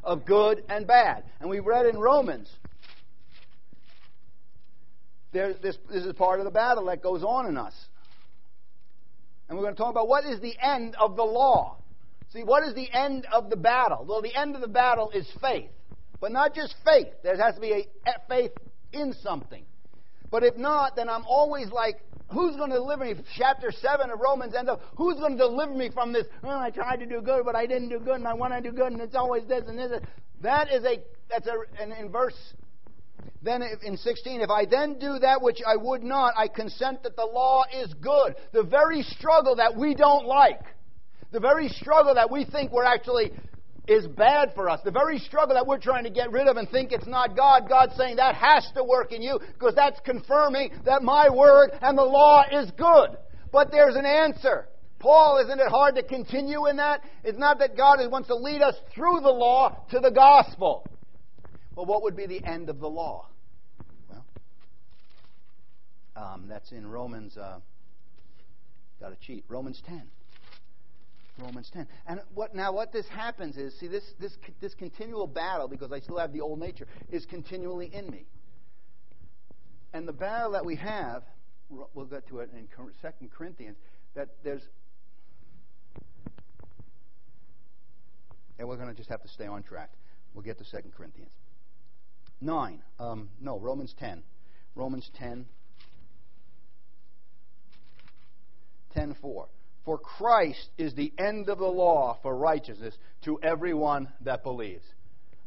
[0.03, 1.25] of good and bad.
[1.41, 2.51] And we read in Romans
[5.33, 7.75] there, this, this is part of the battle that goes on in us.
[9.49, 11.77] And we're going to talk about what is the end of the law.
[12.33, 14.05] See, what is the end of the battle?
[14.09, 15.71] Well, the end of the battle is faith.
[16.21, 17.09] But not just faith.
[17.23, 17.73] There has to be
[18.07, 18.53] a faith
[18.93, 19.65] in something.
[20.31, 22.01] But if not, then I'm always like,
[22.33, 23.15] who's going to deliver me?
[23.37, 26.27] Chapter 7 of Romans ends up, who's going to deliver me from this?
[26.45, 28.61] Oh, I tried to do good, but I didn't do good, and I want to
[28.61, 29.91] do good, and it's always this and this.
[30.43, 32.37] That is a, that's a, and in verse,
[33.43, 37.17] then in 16, if I then do that which I would not, I consent that
[37.17, 38.37] the law is good.
[38.53, 40.63] The very struggle that we don't like,
[41.33, 43.33] the very struggle that we think we're actually
[43.89, 44.81] is bad for us.
[44.85, 47.69] The very struggle that we're trying to get rid of and think it's not God,
[47.69, 51.97] God's saying that has to work in you because that's confirming that my word and
[51.97, 53.17] the law is good.
[53.53, 54.69] But there's an answer.
[55.01, 57.03] Paul, isn't it hard to continue in that?
[57.25, 60.87] It's not that God wants to lead us through the law to the gospel.
[61.75, 63.29] Well, what would be the end of the law?
[64.09, 64.25] Well,
[66.17, 67.37] um, that's in Romans.
[67.37, 67.61] Uh,
[69.01, 69.45] Got to cheat.
[69.49, 70.03] Romans 10.
[71.39, 71.87] Romans 10.
[72.07, 76.01] And what now what this happens is see this this this continual battle because I
[76.01, 78.27] still have the old nature is continually in me.
[79.95, 81.23] And the battle that we have
[81.71, 83.77] we'll get to it in 2 Corinthians
[84.15, 84.63] that there's
[88.59, 89.91] and we're going to just have to stay on track.
[90.35, 91.31] We'll get to 2 Corinthians.
[92.41, 92.83] 9.
[92.99, 94.23] Um, no, Romans 10.
[94.75, 95.47] Romans 10.
[98.95, 99.49] 10 4.
[99.85, 104.85] For Christ is the end of the law for righteousness to everyone that believes.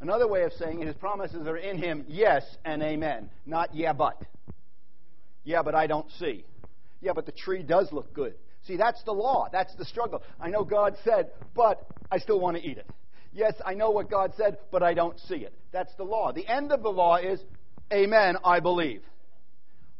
[0.00, 3.30] Another way of saying it, his promises are in him, yes and amen.
[3.46, 4.20] Not yeah, but.
[5.44, 6.44] Yeah, but I don't see.
[7.00, 8.34] Yeah, but the tree does look good.
[8.66, 9.48] See, that's the law.
[9.52, 10.22] That's the struggle.
[10.40, 12.86] I know God said, but I still want to eat it.
[13.34, 15.52] Yes, I know what God said, but I don't see it.
[15.72, 16.32] That's the law.
[16.32, 17.40] The end of the law is,
[17.92, 19.02] amen, I believe.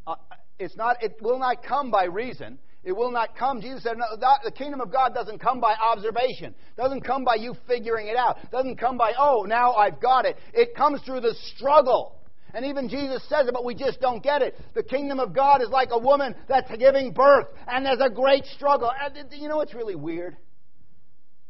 [0.06, 0.14] Uh,
[0.58, 2.58] it's not, it will not come by reason.
[2.84, 3.60] It will not come.
[3.60, 4.04] Jesus said, no,
[4.44, 6.54] the kingdom of God doesn't come by observation.
[6.76, 8.50] Doesn't come by you figuring it out.
[8.52, 10.36] Doesn't come by, oh, now I've got it.
[10.52, 12.20] It comes through the struggle.
[12.52, 14.56] And even Jesus says it, but we just don't get it.
[14.74, 18.44] The kingdom of God is like a woman that's giving birth, and there's a great
[18.46, 18.92] struggle.
[19.02, 20.36] And you know what's really weird?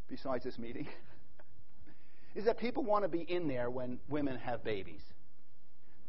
[0.09, 0.88] Besides this meeting,
[2.35, 5.01] is that people want to be in there when women have babies.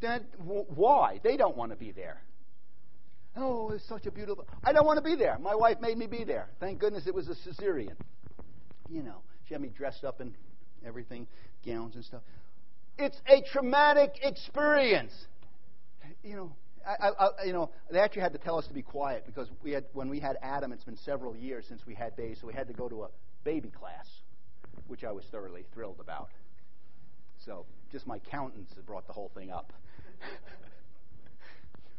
[0.02, 1.20] That, why?
[1.24, 2.22] They don't want to be there.
[3.38, 4.48] Oh, it's such a beautiful.
[4.64, 5.38] I don't want to be there.
[5.40, 6.50] My wife made me be there.
[6.60, 7.96] Thank goodness it was a cesarean.
[8.90, 10.34] You know, she had me dressed up in
[10.86, 11.28] everything,
[11.66, 12.22] gowns and stuff.
[12.98, 15.14] It's a traumatic experience.
[16.24, 16.56] You know,
[16.88, 19.72] I, I, you know, they actually had to tell us to be quiet because we
[19.72, 20.72] had when we had Adam.
[20.72, 23.10] It's been several years since we had babies, so we had to go to a
[23.44, 24.08] baby class,
[24.88, 26.30] which I was thoroughly thrilled about.
[27.46, 29.74] So, just my countenance has brought the whole thing up.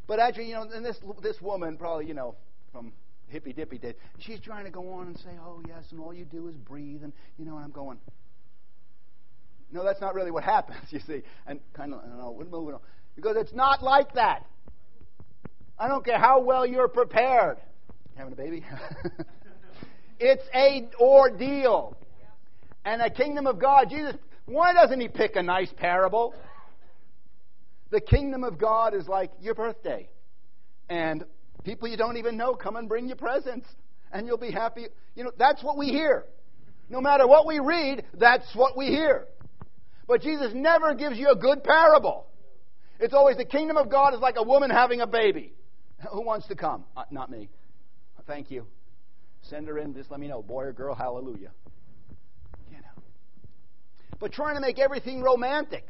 [0.07, 2.37] But actually, you know, and this this woman probably, you know,
[2.73, 2.93] from
[3.29, 3.97] hippy dippy did.
[4.19, 7.03] She's trying to go on and say, "Oh yes," and all you do is breathe,
[7.03, 7.99] and you know, and I'm going.
[9.73, 11.23] No, that's not really what happens, you see.
[11.47, 12.81] And kind of, I don't know, we're moving on
[13.17, 14.47] because it's not like that.
[15.79, 17.59] I don't care how well you're prepared.
[18.15, 18.65] Having a baby?
[20.21, 21.97] it's a ordeal.
[22.87, 24.15] And the kingdom of God, Jesus,
[24.47, 26.35] why doesn't he pick a nice parable?
[27.91, 30.09] The kingdom of God is like your birthday.
[30.89, 31.25] And
[31.65, 33.67] people you don't even know come and bring you presents.
[34.13, 34.87] And you'll be happy.
[35.17, 36.27] You know, that's what we hear.
[36.89, 39.27] No matter what we read, that's what we hear.
[40.07, 42.29] But Jesus never gives you a good parable.
[43.01, 45.53] It's always the kingdom of God is like a woman having a baby.
[46.13, 46.85] Who wants to come?
[46.97, 47.49] Uh, not me.
[48.29, 48.65] Thank you.
[49.43, 49.93] Send her in.
[49.93, 50.95] Just let me know, boy or girl.
[50.95, 51.51] Hallelujah.
[54.19, 55.87] But trying to make everything romantic.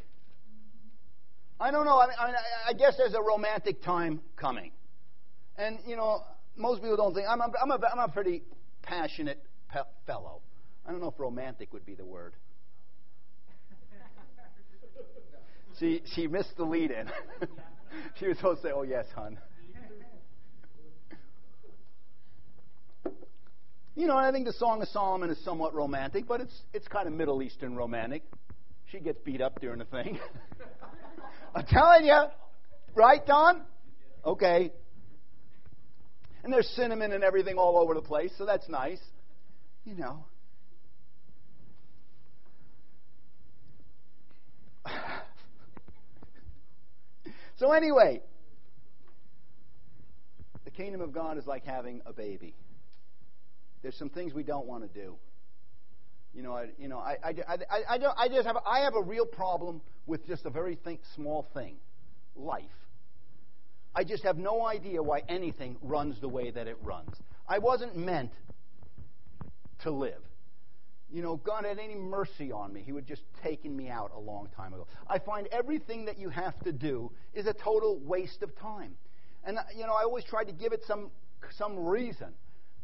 [1.58, 1.98] I don't know.
[1.98, 2.36] I, mean,
[2.68, 4.72] I, guess there's a romantic time coming.
[5.56, 6.22] And, you know,
[6.56, 7.26] most people don't think.
[7.28, 8.42] I'm a, I'm a, I'm a pretty
[8.82, 10.42] passionate pe- fellow.
[10.86, 12.34] I don't know if romantic would be the word.
[15.78, 17.10] she, she missed the lead in.
[18.18, 19.38] she was supposed to say, oh, yes, hon.
[23.96, 27.09] You know, I think the Song of Solomon is somewhat romantic, but it's, it's kind
[27.09, 28.24] of Middle Eastern romantic.
[28.92, 30.18] She gets beat up during the thing.
[31.54, 32.24] I'm telling you.
[32.94, 33.62] Right, Don?
[34.22, 34.70] Okay.
[36.44, 39.00] And there's cinnamon and everything all over the place, so that's nice.
[39.87, 40.26] You know.
[47.59, 48.20] so, anyway,
[50.66, 52.54] the kingdom of God is like having a baby.
[53.87, 55.14] There's some things we don't want to do.
[56.35, 57.59] You know, I, you know, I, I, I,
[57.90, 61.03] I, don't, I just have, I have a real problem with just a very think,
[61.14, 61.77] small thing,
[62.35, 62.64] life.
[63.94, 67.14] I just have no idea why anything runs the way that it runs.
[67.49, 68.33] I wasn't meant
[69.85, 70.25] to live.
[71.09, 74.18] you know, God had any mercy on me, He would just taken me out a
[74.18, 74.88] long time ago.
[75.07, 78.96] I find everything that you have to do is a total waste of time.
[79.44, 81.12] And, you know, I always tried to give it some,
[81.57, 82.35] some reason.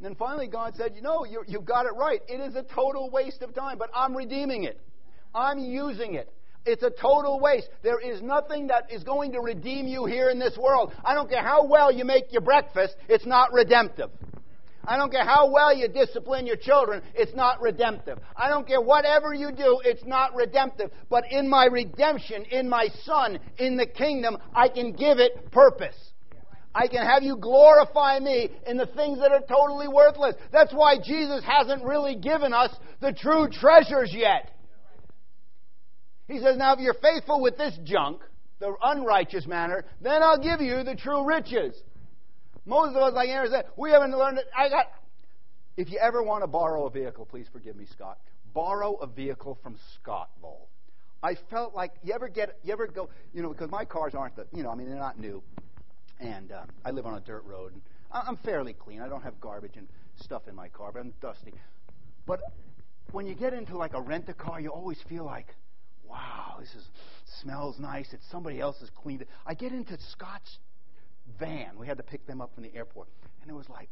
[0.02, 2.20] And then finally, God said, You know, you, you've got it right.
[2.26, 4.80] It is a total waste of time, but I'm redeeming it,
[5.32, 6.28] I'm using it.
[6.66, 7.68] It's a total waste.
[7.84, 10.92] There is nothing that is going to redeem you here in this world.
[11.04, 14.10] I don't care how well you make your breakfast, it's not redemptive.
[14.84, 18.18] I don't care how well you discipline your children, it's not redemptive.
[18.34, 20.90] I don't care whatever you do, it's not redemptive.
[21.10, 26.11] But in my redemption, in my Son, in the kingdom, I can give it purpose.
[26.74, 30.34] I can have you glorify me in the things that are totally worthless.
[30.50, 34.50] That's why Jesus hasn't really given us the true treasures yet.
[36.28, 38.22] He says, Now, if you're faithful with this junk,
[38.58, 41.74] the unrighteous mammon, then I'll give you the true riches.
[42.64, 44.46] Most of us, like Aaron said, we haven't learned it.
[44.56, 44.86] I got.
[45.76, 48.18] If you ever want to borrow a vehicle, please forgive me, Scott.
[48.54, 50.68] Borrow a vehicle from Scott Bowl.
[51.22, 54.36] I felt like you ever get, you ever go, you know, because my cars aren't
[54.36, 55.42] the, you know, I mean, they're not new,
[56.20, 57.72] and um, I live on a dirt road.
[57.72, 59.00] And I'm fairly clean.
[59.00, 61.54] I don't have garbage and stuff in my car, but I'm dusty.
[62.26, 62.40] But
[63.10, 65.54] when you get into like a rent a car, you always feel like,
[66.08, 66.88] wow, this is
[67.40, 68.12] smells nice.
[68.12, 69.24] It's somebody else's cleaned.
[69.46, 70.58] I get into Scott's
[71.38, 71.78] van.
[71.78, 73.08] We had to pick them up from the airport.
[73.40, 73.88] And it was like,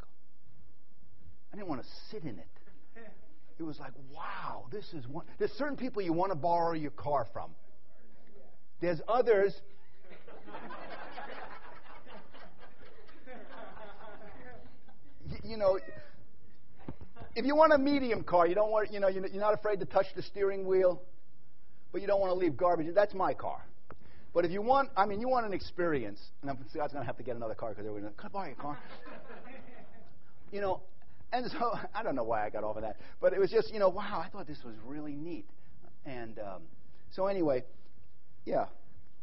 [1.51, 2.47] I didn't want to sit in it.
[3.59, 5.25] It was like, wow, this is one.
[5.37, 7.51] There's certain people you want to borrow your car from.
[8.79, 9.53] There's others.
[15.43, 15.79] You know,
[17.35, 19.85] if you want a medium car, you don't want, you know, you're not afraid to
[19.85, 21.01] touch the steering wheel,
[21.91, 22.87] but you don't want to leave garbage.
[22.93, 23.63] That's my car.
[24.33, 27.07] But if you want, I mean, you want an experience, and I'm, Scott's going to
[27.07, 28.79] have to get another car because they're going to, can I your car?
[30.51, 30.81] you know,
[31.33, 33.73] and so I don't know why I got off of that, but it was just,
[33.73, 35.45] you know, wow, I thought this was really neat.
[36.05, 36.61] And um,
[37.11, 37.63] so anyway,
[38.45, 38.65] yeah,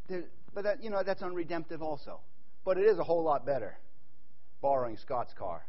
[0.09, 2.21] there, but that, you know, that's unredemptive also.
[2.65, 3.79] But it is a whole lot better
[4.61, 5.63] borrowing Scott's car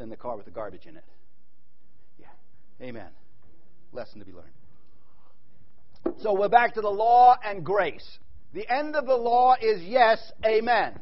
[0.00, 1.04] than the car with the garbage in it.
[2.18, 2.26] Yeah.
[2.82, 3.08] Amen.
[3.92, 4.48] Lesson to be learned.
[6.22, 8.18] So we're back to the law and grace.
[8.54, 10.98] The end of the law is yes, amen.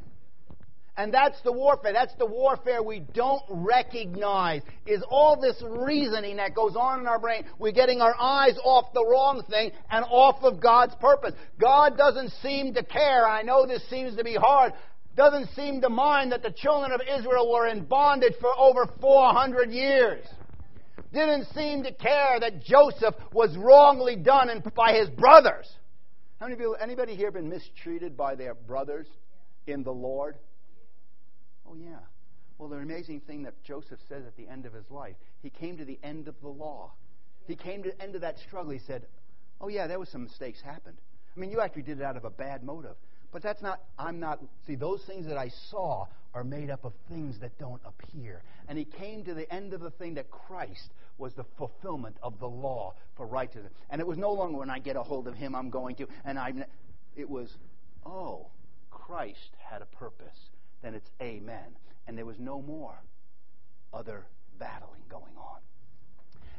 [0.97, 1.93] And that's the warfare.
[1.93, 4.63] That's the warfare we don't recognize.
[4.85, 7.45] Is all this reasoning that goes on in our brain.
[7.61, 11.35] We're getting our eyes off the wrong thing and off of God's purpose.
[11.61, 13.29] God doesn't seem to care.
[13.29, 14.73] I know this seems to be hard.
[15.19, 19.71] Doesn't seem to mind that the children of Israel were in bondage for over 400
[19.71, 20.25] years
[21.13, 25.69] didn't seem to care that Joseph was wrongly done by his brothers.
[26.39, 29.07] How many of you, anybody here been mistreated by their brothers
[29.67, 30.37] in the Lord?
[31.67, 31.99] Oh, yeah.
[32.59, 35.77] Well, the amazing thing that Joseph says at the end of his life, he came
[35.79, 36.93] to the end of the law.
[37.47, 38.73] He came to the end of that struggle.
[38.73, 39.07] He said,
[39.61, 40.99] Oh, yeah, there was some mistakes happened.
[41.37, 42.97] I mean, you actually did it out of a bad motive.
[43.33, 46.93] But that's not, I'm not, see, those things that I saw are made up of
[47.09, 48.43] things that don't appear.
[48.69, 52.39] And he came to the end of the thing that Christ was the fulfillment of
[52.39, 53.73] the law for righteousness.
[53.91, 56.07] And it was no longer when I get a hold of him, I'm going to,
[56.25, 56.65] and I'm,
[57.17, 57.51] it was,
[58.07, 58.47] oh,
[58.91, 60.39] Christ had a purpose.
[60.83, 61.77] Then it's amen.
[62.07, 62.95] And there was no more
[63.93, 64.25] other
[64.59, 65.59] battling going on.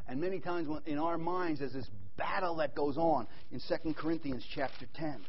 [0.07, 4.43] And many times in our minds, there's this battle that goes on in 2 Corinthians
[4.53, 5.21] chapter 10.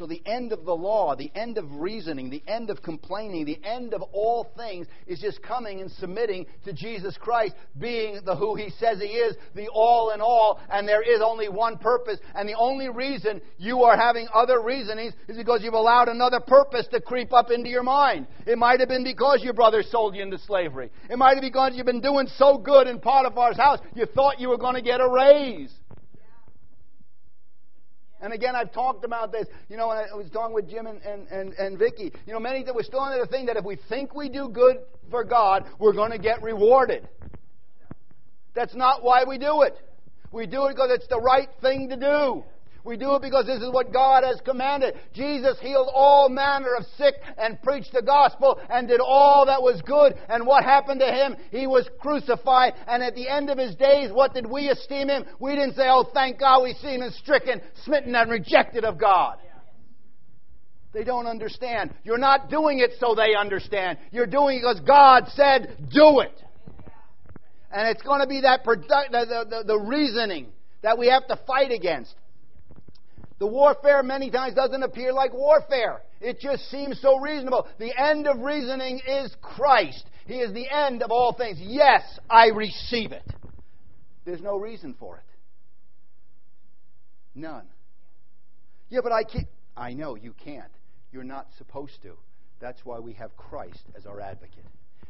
[0.00, 3.60] So the end of the law, the end of reasoning, the end of complaining, the
[3.62, 8.54] end of all things is just coming and submitting to Jesus Christ, being the who
[8.54, 12.18] he says he is, the all in all, and there is only one purpose.
[12.34, 16.86] And the only reason you are having other reasonings is because you've allowed another purpose
[16.92, 18.26] to creep up into your mind.
[18.46, 20.90] It might have been because your brother sold you into slavery.
[21.10, 24.40] It might have been because you've been doing so good in Potiphar's house, you thought
[24.40, 25.74] you were going to get a raise.
[28.22, 29.46] And again, I've talked about this.
[29.68, 32.62] You know, I was talking with Jim and, and, and, and Vicky, you know, many
[32.64, 34.78] that we're still under the thing that if we think we do good
[35.10, 37.08] for God, we're going to get rewarded.
[38.54, 39.76] That's not why we do it.
[40.32, 42.44] We do it because it's the right thing to do.
[42.84, 44.94] We do it because this is what God has commanded.
[45.12, 49.82] Jesus healed all manner of sick and preached the gospel and did all that was
[49.82, 50.14] good.
[50.28, 51.36] And what happened to him?
[51.50, 52.74] He was crucified.
[52.86, 55.24] And at the end of his days, what did we esteem him?
[55.38, 59.38] We didn't say, oh, thank God we seen him stricken, smitten, and rejected of God.
[60.92, 61.94] They don't understand.
[62.02, 63.98] You're not doing it so they understand.
[64.10, 66.42] You're doing it because God said, do it.
[67.72, 70.48] And it's going to be that produ- the, the, the reasoning
[70.82, 72.14] that we have to fight against.
[73.40, 76.02] The warfare many times doesn't appear like warfare.
[76.20, 77.66] It just seems so reasonable.
[77.78, 80.04] The end of reasoning is Christ.
[80.26, 81.56] He is the end of all things.
[81.58, 83.24] Yes, I receive it.
[84.26, 85.22] There's no reason for it.
[87.34, 87.66] None.
[88.90, 89.48] Yeah, but I can't.
[89.74, 90.70] I know you can't.
[91.10, 92.16] You're not supposed to.
[92.60, 94.66] That's why we have Christ as our advocate.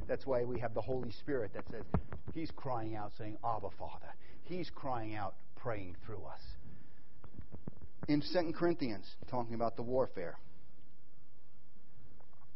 [0.07, 1.83] That's why we have the Holy Spirit that says,
[2.33, 4.15] He's crying out saying, Abba, Father.
[4.45, 6.41] He's crying out, praying through us.
[8.09, 10.39] In 2 Corinthians, talking about the warfare.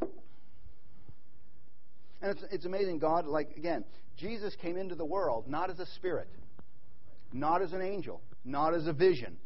[0.01, 3.85] And it's, it's amazing, God, like, again,
[4.17, 6.29] Jesus came into the world not as a spirit,
[7.33, 9.37] not as an angel, not as a vision.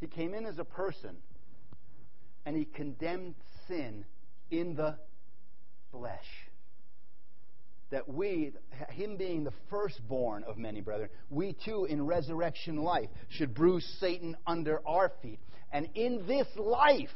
[0.00, 1.16] He came in as a person,
[2.44, 3.34] and he condemned
[3.66, 4.04] sin
[4.50, 4.98] in the
[5.90, 6.43] flesh.
[7.90, 8.52] That we,
[8.90, 14.36] him being the firstborn of many brethren, we too in resurrection life should bruise Satan
[14.46, 15.38] under our feet.
[15.70, 17.10] And in this life,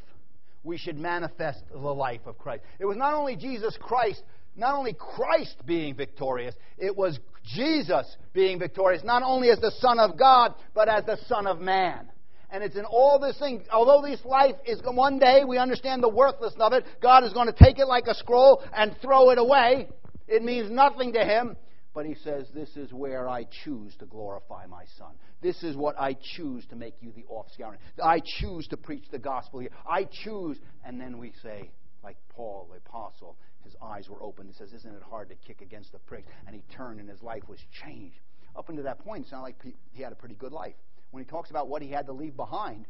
[0.64, 2.62] we should manifest the life of Christ.
[2.78, 4.22] It was not only Jesus Christ,
[4.56, 9.98] not only Christ being victorious, it was Jesus being victorious, not only as the Son
[9.98, 12.08] of God, but as the Son of Man.
[12.50, 13.64] And it's in all this thing.
[13.70, 16.84] Although this life is one day, we understand the worthlessness of it.
[17.00, 19.88] God is going to take it like a scroll and throw it away.
[20.28, 21.56] It means nothing to Him.
[21.94, 25.12] But He says, This is where I choose to glorify my Son.
[25.40, 27.78] This is what I choose to make you the offscouring.
[28.02, 29.70] I choose to preach the gospel here.
[29.88, 30.58] I choose.
[30.84, 31.70] And then we say,
[32.04, 34.48] like Paul, the apostle, his eyes were opened.
[34.48, 36.28] He says, Isn't it hard to kick against the pricks?
[36.46, 38.18] And he turned and his life was changed.
[38.56, 39.56] Up until that point, it sounded like
[39.92, 40.74] he had a pretty good life
[41.10, 42.86] when he talks about what he had to leave behind.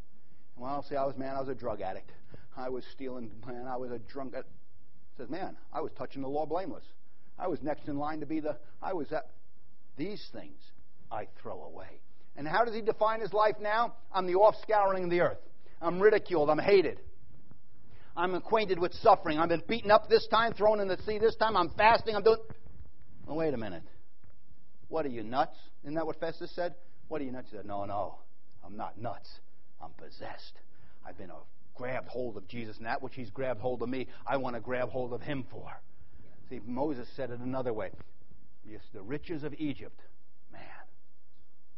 [0.57, 2.11] Well, see, I was man, I was a drug addict.
[2.57, 4.34] I was stealing, man, I was a drunk.
[4.34, 4.43] He
[5.16, 6.84] says, man, I was touching the law blameless.
[7.39, 8.57] I was next in line to be the.
[8.82, 9.30] I was that.
[9.97, 10.61] These things
[11.11, 12.01] I throw away.
[12.36, 13.95] And how does he define his life now?
[14.12, 15.39] I'm the offscouring of the earth.
[15.82, 16.51] I'm ridiculed.
[16.51, 17.01] I'm hated.
[18.16, 19.39] I'm acquainted with suffering.
[19.39, 21.57] I've been beaten up this time, thrown in the sea this time.
[21.57, 22.14] I'm fasting.
[22.14, 22.39] I'm doing.
[23.26, 23.82] Wait a minute.
[24.89, 25.57] What are you nuts?
[25.82, 26.74] Isn't that what Festus said?
[27.09, 27.49] What are you nuts?
[27.51, 28.18] He said, No, no,
[28.64, 29.28] I'm not nuts.
[29.82, 30.55] I'm possessed.
[31.07, 31.36] I've been a
[31.74, 34.61] grabbed hold of Jesus, and that which He's grabbed hold of me, I want to
[34.61, 35.70] grab hold of Him for.
[36.49, 37.90] See, Moses said it another way.
[38.64, 40.01] Yes, the riches of Egypt,
[40.53, 40.62] man,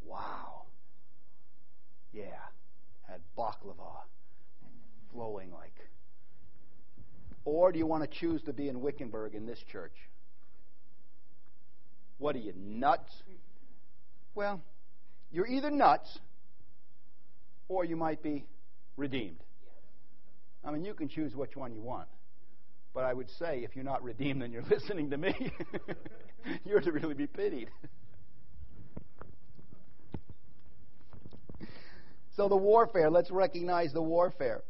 [0.04, 0.62] wow.
[2.12, 2.24] Yeah,
[3.08, 4.02] had baklava
[5.12, 5.74] flowing like.
[7.44, 9.94] Or do you want to choose to be in Wickenburg in this church?
[12.18, 13.10] What are you, nuts?
[14.34, 14.60] Well,
[15.32, 16.18] you're either nuts
[17.68, 18.46] or you might be
[18.96, 19.42] redeemed.
[20.64, 22.08] I mean, you can choose which one you want.
[22.93, 25.53] But I would say if you're not redeemed and you're listening to me,
[26.64, 27.70] you're to really be pitied.
[32.36, 34.62] so, the warfare, let's recognize the warfare.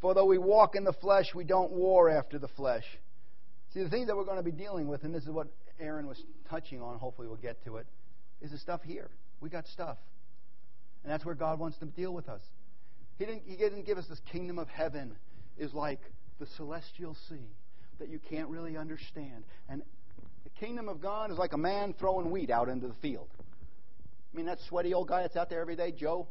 [0.00, 2.84] For though we walk in the flesh, we don't war after the flesh.
[3.74, 5.46] See, the thing that we're going to be dealing with, and this is what
[5.78, 7.86] Aaron was touching on, hopefully we'll get to it,
[8.40, 9.10] is the stuff here.
[9.40, 9.98] We got stuff.
[11.04, 12.42] And that's where God wants to deal with us.
[13.18, 15.14] He didn't, he didn't give us this kingdom of heaven
[15.58, 16.00] is like
[16.38, 17.48] the celestial sea
[18.00, 19.44] that you can't really understand.
[19.68, 19.82] And
[20.44, 23.28] the kingdom of God is like a man throwing wheat out into the field.
[24.32, 26.26] I mean, that sweaty old guy that's out there every day, Joe,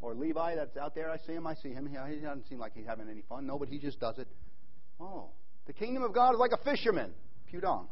[0.00, 1.86] or Levi that's out there, I see him, I see him.
[1.86, 3.46] He doesn't seem like he's having any fun.
[3.46, 4.28] No, but he just does it.
[5.00, 5.30] Oh,
[5.66, 7.12] the kingdom of God is like a fisherman.
[7.52, 7.86] Pudong.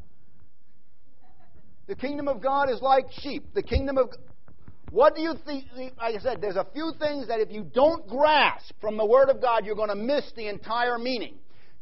[1.87, 3.53] The kingdom of God is like sheep.
[3.55, 4.11] The kingdom of
[4.91, 5.65] what do you think?
[5.97, 9.29] Like I said, there's a few things that if you don't grasp from the Word
[9.29, 11.35] of God, you're going to miss the entire meaning.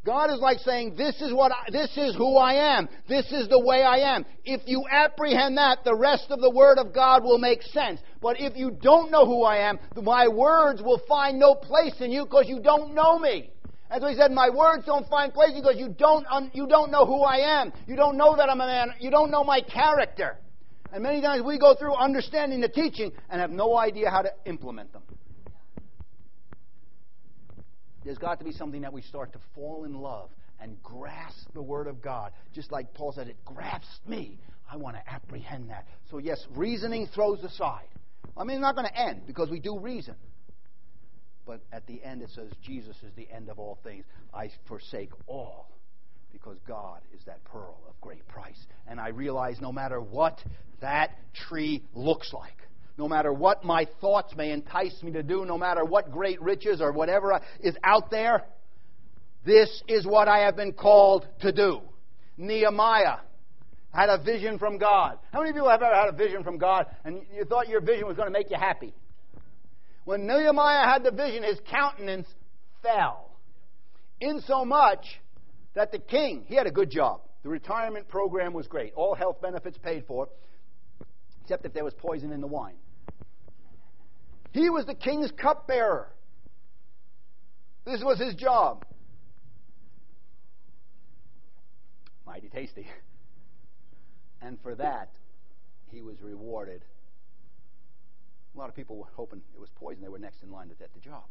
[0.05, 2.89] God is like saying, "This is what I, this is who I am.
[3.09, 6.79] This is the way I am." If you apprehend that, the rest of the Word
[6.79, 8.01] of God will make sense.
[8.23, 12.11] But if you don't know who I am, my words will find no place in
[12.11, 13.51] you because you don't know me.
[13.91, 17.23] As he said, my words don't find place because you don't you don't know who
[17.23, 17.73] I am.
[17.87, 18.93] You don't know that I'm a man.
[19.01, 20.37] You don't know my character.
[20.93, 24.31] And many times we go through understanding the teaching and have no idea how to
[24.47, 25.03] implement them.
[28.05, 30.31] There's got to be something that we start to fall in love
[30.61, 32.33] and grasp the Word of God.
[32.55, 34.39] Just like Paul said, it grasps me.
[34.71, 35.87] I want to apprehend that.
[36.11, 37.89] So, yes, reasoning throws aside.
[38.37, 40.15] I mean, it's not going to end because we do reason.
[41.47, 44.05] But at the end, it says, Jesus is the end of all things.
[44.35, 45.71] I forsake all
[46.31, 48.59] because God is that pearl of great price.
[48.87, 50.39] And I realize no matter what
[50.81, 51.13] that
[51.49, 52.57] tree looks like,
[52.99, 56.81] no matter what my thoughts may entice me to do, no matter what great riches
[56.81, 58.45] or whatever is out there,
[59.47, 61.81] this is what I have been called to do.
[62.37, 63.19] Nehemiah
[63.95, 65.19] had a vision from God.
[65.33, 68.07] How many people have ever had a vision from God and you thought your vision
[68.07, 68.93] was going to make you happy?
[70.05, 72.27] When Nehemiah had the vision, his countenance
[72.83, 73.31] fell.
[74.21, 75.05] Insomuch
[75.75, 77.21] that the king, he had a good job.
[77.45, 78.93] The retirement program was great.
[78.97, 80.29] All health benefits paid for.
[81.43, 82.75] except if there was poison in the wine.
[84.53, 86.09] He was the king's cupbearer.
[87.85, 88.85] This was his job.
[92.27, 92.87] Mighty tasty.
[94.41, 95.11] And for that,
[95.91, 96.85] he was rewarded.
[98.55, 100.03] A lot of people were hoping it was poison.
[100.03, 101.25] They were next in line to get the job.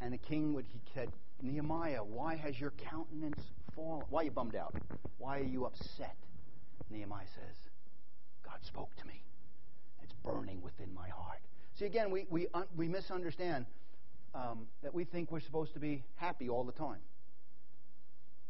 [0.00, 1.08] And the king would he said,
[1.40, 3.40] Nehemiah, why has your countenance
[3.74, 4.04] fallen?
[4.10, 4.74] Why are you bummed out?
[5.18, 6.16] Why are you upset?
[6.90, 7.56] Nehemiah says,
[8.44, 9.23] God spoke to me.
[10.24, 11.40] Burning within my heart.
[11.78, 13.66] See, again, we, we, un- we misunderstand
[14.34, 17.00] um, that we think we're supposed to be happy all the time.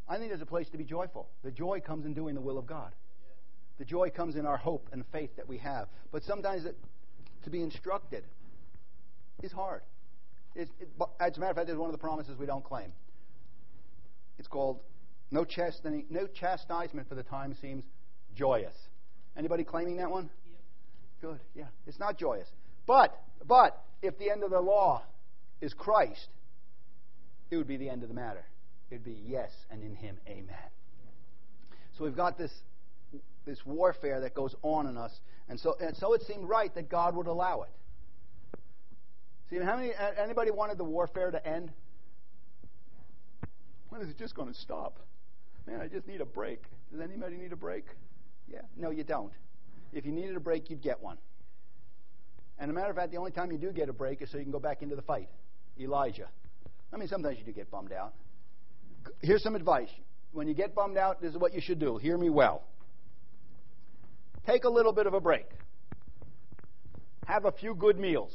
[0.08, 1.28] I think there's a place to be joyful.
[1.42, 2.92] The joy comes in doing the will of God.
[3.78, 5.88] The joy comes in our hope and faith that we have.
[6.12, 6.76] But sometimes it,
[7.44, 8.24] to be instructed
[9.42, 9.82] is hard.
[10.54, 10.68] It,
[11.18, 12.92] as a matter of fact, it's one of the promises we don't claim.
[14.38, 14.80] It's called
[15.30, 17.84] no, chastisement, no chastisement for the time seems
[18.36, 18.74] joyous.
[19.36, 20.30] Anybody claiming that one?
[21.24, 21.40] Good.
[21.54, 21.64] Yeah.
[21.86, 22.46] It's not joyous.
[22.86, 25.02] But but if the end of the law
[25.62, 26.28] is Christ,
[27.50, 28.44] it would be the end of the matter.
[28.90, 30.70] It would be yes, and in Him, Amen.
[31.96, 32.52] So we've got this
[33.46, 35.18] this warfare that goes on in us,
[35.48, 37.70] and so and so it seemed right that God would allow it.
[39.48, 41.72] See, how many anybody wanted the warfare to end?
[43.88, 44.98] When is it just going to stop?
[45.66, 46.64] Man, I just need a break.
[46.92, 47.86] Does anybody need a break?
[48.46, 48.60] Yeah.
[48.76, 49.32] No, you don't.
[49.94, 51.18] If you needed a break, you'd get one.
[52.58, 54.38] And a matter of fact, the only time you do get a break is so
[54.38, 55.28] you can go back into the fight.
[55.80, 56.28] Elijah.
[56.92, 58.14] I mean, sometimes you do get bummed out.
[59.22, 59.88] Here's some advice.
[60.32, 61.96] When you get bummed out, this is what you should do.
[61.96, 62.64] Hear me well.
[64.46, 65.46] Take a little bit of a break.
[67.26, 68.32] Have a few good meals.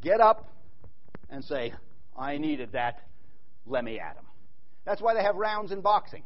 [0.00, 0.48] Get up
[1.28, 1.74] and say,
[2.16, 3.02] I needed that.
[3.66, 4.24] Let me at him.
[4.84, 6.22] That's why they have rounds in boxing.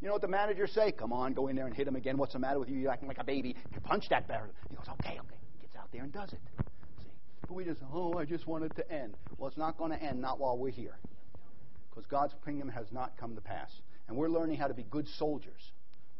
[0.00, 0.92] You know what the managers say?
[0.92, 2.18] Come on, go in there and hit him again.
[2.18, 2.76] What's the matter with you?
[2.76, 3.56] You're acting like a baby.
[3.72, 4.50] You punch that better.
[4.68, 5.36] He goes, okay, okay.
[5.62, 6.40] Gets out there and does it.
[6.98, 7.08] See?
[7.42, 9.16] But we just, oh, I just want it to end.
[9.38, 10.98] Well, it's not going to end, not while we're here.
[11.88, 13.70] Because God's kingdom has not come to pass.
[14.08, 15.72] And we're learning how to be good soldiers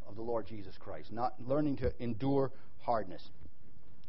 [0.09, 3.29] of the Lord Jesus Christ, not learning to endure hardness.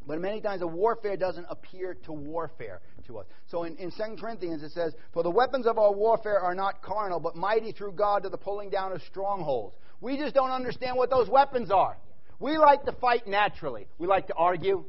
[0.07, 3.25] But many times the warfare doesn't appear to warfare to us.
[3.47, 6.81] So in, in 2 Corinthians it says, For the weapons of our warfare are not
[6.81, 9.75] carnal, but mighty through God to the pulling down of strongholds.
[9.99, 11.97] We just don't understand what those weapons are.
[12.39, 13.87] We like to fight naturally.
[13.97, 14.85] We like to argue.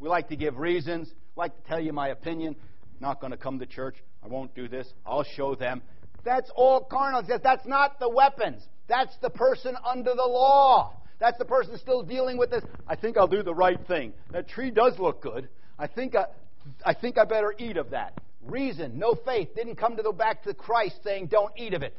[0.00, 1.12] We like to give reasons.
[1.36, 2.56] like to tell you my opinion.
[3.00, 3.96] Not going to come to church.
[4.24, 4.86] I won't do this.
[5.04, 5.82] I'll show them.
[6.24, 7.22] That's all carnal.
[7.22, 8.62] That's not the weapons.
[8.88, 11.01] That's the person under the law.
[11.22, 12.64] That's the person still dealing with this.
[12.88, 14.12] I think I'll do the right thing.
[14.32, 15.48] That tree does look good.
[15.78, 16.24] I think I,
[16.84, 18.14] I think I better eat of that.
[18.44, 21.96] Reason, no faith, didn't come to go back to Christ saying, don't eat of it.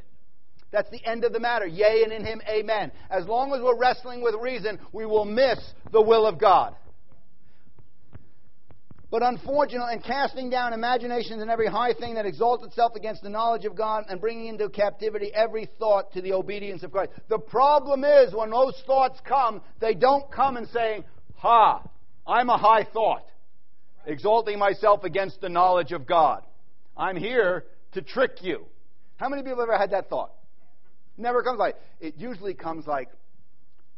[0.71, 1.65] That's the end of the matter.
[1.65, 2.91] Yea, and in Him, amen.
[3.09, 5.57] As long as we're wrestling with reason, we will miss
[5.93, 6.75] the will of God.
[9.13, 13.29] But unfortunately, and casting down imaginations and every high thing that exalts itself against the
[13.29, 17.11] knowledge of God, and bringing into captivity every thought to the obedience of Christ.
[17.29, 21.03] The problem is when those thoughts come, they don't come and saying,
[21.35, 21.87] Ha,
[22.25, 23.27] I'm a high thought,
[24.07, 26.41] exalting myself against the knowledge of God.
[26.97, 28.65] I'm here to trick you.
[29.17, 30.31] How many people have ever had that thought?
[31.17, 33.09] Never comes like it usually comes like,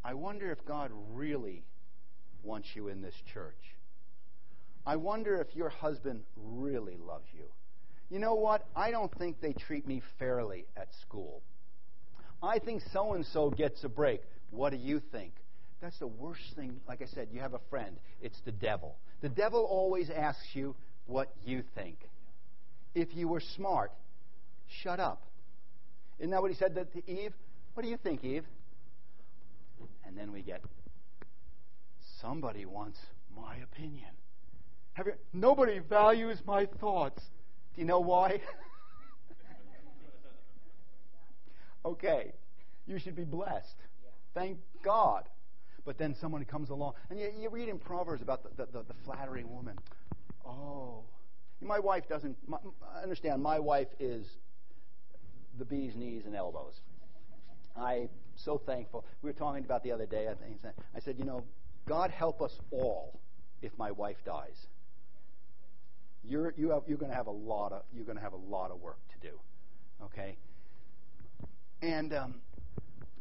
[0.04, 1.64] I wonder if God really
[2.42, 3.56] wants you in this church.
[4.86, 7.44] I wonder if your husband really loves you.
[8.08, 8.66] You know what?
[8.76, 11.42] I don't think they treat me fairly at school.
[12.42, 14.20] I think so and so gets a break.
[14.50, 15.32] What do you think?
[15.80, 16.80] That's the worst thing.
[16.86, 18.96] Like I said, you have a friend, it's the devil.
[19.22, 20.76] The devil always asks you
[21.06, 21.98] what you think.
[22.94, 23.92] If you were smart,
[24.82, 25.22] shut up.
[26.18, 27.32] Isn't that what he said to Eve?
[27.74, 28.44] What do you think, Eve?
[30.06, 30.62] And then we get
[32.20, 32.98] somebody wants
[33.36, 34.10] my opinion.
[34.98, 37.22] You, nobody values my thoughts.
[37.74, 38.40] Do you know why?
[41.84, 42.32] okay,
[42.86, 43.76] you should be blessed.
[44.34, 45.24] Thank God.
[45.84, 48.84] But then someone comes along, and you, you read in Proverbs about the, the, the,
[48.88, 49.78] the flattering woman.
[50.44, 51.04] Oh,
[51.60, 52.36] my wife doesn't.
[52.46, 52.58] My,
[53.02, 54.26] understand, my wife is
[55.58, 56.80] the bee's knees and elbows.
[57.76, 59.04] I'm so thankful.
[59.22, 60.28] We were talking about the other day.
[60.28, 60.58] I think
[60.94, 61.44] I said, you know,
[61.86, 63.20] God help us all
[63.62, 64.66] if my wife dies
[66.28, 68.50] you're you have, you're going to have a lot of you're going to have a
[68.50, 69.34] lot of work to do.
[70.04, 70.36] Okay.
[71.82, 72.34] And um,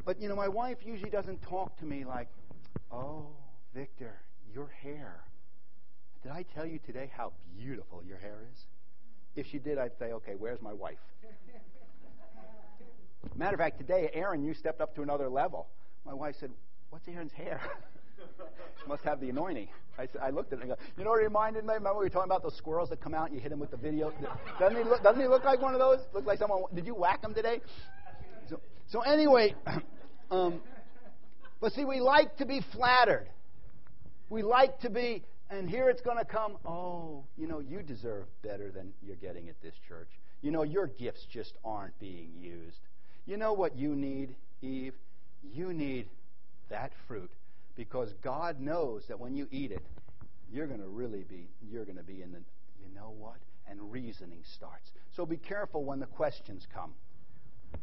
[0.05, 2.29] but you know, my wife usually doesn't talk to me like,
[2.91, 3.27] "Oh,
[3.73, 4.19] Victor,
[4.53, 5.23] your hair.
[6.23, 8.65] Did I tell you today how beautiful your hair is?"
[9.35, 10.99] If she did, I'd say, "Okay, where's my wife?"
[13.35, 15.67] Matter of fact, today, Aaron, you stepped up to another level.
[16.05, 16.51] My wife said,
[16.89, 17.59] What's Aaron's hair?
[18.87, 19.67] Must have the anointing.
[19.97, 21.73] I, I looked at it and I go, you know what reminded me?
[21.73, 23.71] Remember we were talking about those squirrels that come out and you hit them with
[23.71, 24.11] the video?
[24.59, 25.99] Doesn't he look, doesn't he look like one of those?
[26.13, 27.61] Look like someone, did you whack him today?
[28.49, 29.55] So, so anyway,
[30.31, 30.61] um,
[31.61, 33.27] but see, we like to be flattered.
[34.29, 38.25] We like to be, and here it's going to come, oh, you know, you deserve
[38.43, 40.09] better than you're getting at this church.
[40.41, 42.77] You know, your gifts just aren't being used.
[43.25, 44.93] You know what you need, Eve?
[45.53, 46.07] You need
[46.69, 47.31] that fruit
[47.75, 49.83] because God knows that when you eat it,
[50.51, 52.39] you're going to really be, you're going to be in the,
[52.79, 53.37] you know what?
[53.67, 54.89] And reasoning starts.
[55.15, 56.93] So be careful when the questions come.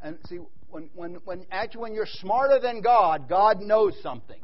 [0.00, 0.38] And see,
[0.70, 4.40] when, when, when actually when you're smarter than God, God knows something.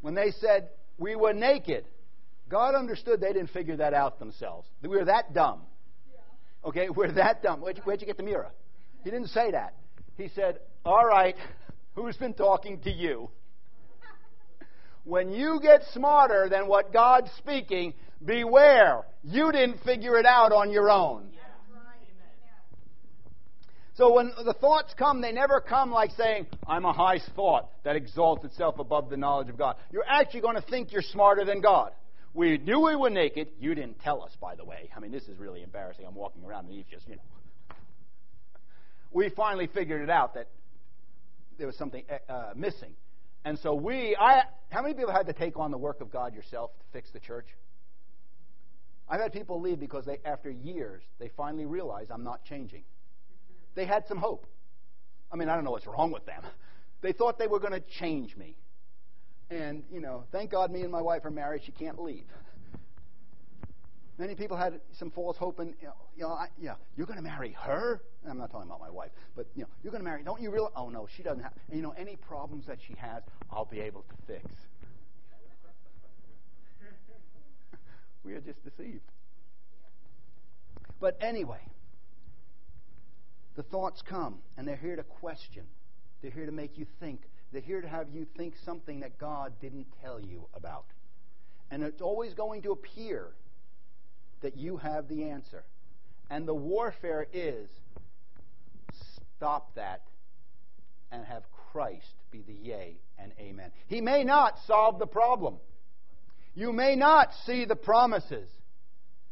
[0.00, 1.84] When they said we were naked,
[2.48, 4.66] God understood they didn't figure that out themselves.
[4.82, 5.60] We were that dumb.
[6.64, 7.60] Okay, we're that dumb.
[7.60, 8.50] Where'd you, where'd you get the mirror?
[9.04, 9.74] He didn't say that.
[10.16, 11.36] He said, All right,
[11.98, 13.28] who's been talking to you?
[15.04, 17.94] When you get smarter than what God's speaking,
[18.24, 19.04] beware.
[19.24, 21.30] You didn't figure it out on your own.
[23.94, 27.96] So when the thoughts come, they never come like saying, I'm a high thought that
[27.96, 29.74] exalts itself above the knowledge of God.
[29.90, 31.90] You're actually going to think you're smarter than God.
[32.32, 33.48] We knew we were naked.
[33.58, 34.90] You didn't tell us, by the way.
[34.96, 36.04] I mean, this is really embarrassing.
[36.06, 37.22] I'm walking around and Eve just, you know.
[39.10, 40.48] We finally figured it out that
[41.58, 42.94] there was something uh, missing.
[43.44, 46.34] And so we, I, how many people had to take on the work of God
[46.34, 47.46] yourself to fix the church?
[49.08, 52.84] I've had people leave because they, after years, they finally realize I'm not changing
[53.78, 54.46] they had some hope.
[55.32, 56.42] I mean, I don't know what's wrong with them.
[57.00, 58.56] They thought they were going to change me.
[59.50, 61.62] And, you know, thank God me and my wife are married.
[61.64, 62.24] She can't leave.
[64.18, 65.88] Many people had some false hope, and you
[66.18, 68.02] know, I, yeah, you're going to marry her.
[68.28, 70.24] I'm not talking about my wife, but you know, you're going to marry.
[70.24, 70.72] Don't you realize?
[70.74, 71.52] Oh no, she doesn't have.
[71.72, 74.44] You know, any problems that she has, I'll be able to fix.
[78.24, 79.08] we are just deceived.
[81.00, 81.60] But anyway,
[83.54, 85.62] the thoughts come, and they're here to question.
[86.22, 87.20] They're here to make you think.
[87.52, 90.86] They're here to have you think something that God didn't tell you about.
[91.70, 93.28] And it's always going to appear
[94.42, 95.64] that you have the answer.
[96.30, 97.68] And the warfare is
[99.36, 100.02] stop that
[101.10, 103.70] and have Christ be the yea and amen.
[103.86, 105.56] He may not solve the problem.
[106.54, 108.48] You may not see the promises.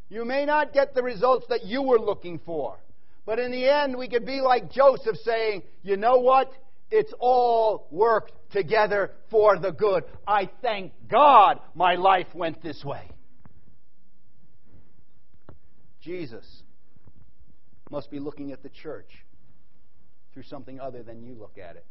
[0.09, 2.79] You may not get the results that you were looking for.
[3.27, 6.53] But in the end, we could be like Joseph saying, you know what?
[6.91, 10.05] It's all worked together for the good.
[10.27, 13.11] I thank God my life went this way.
[16.07, 16.63] Jesus
[17.91, 19.25] must be looking at the church
[20.33, 21.85] through something other than you look at it.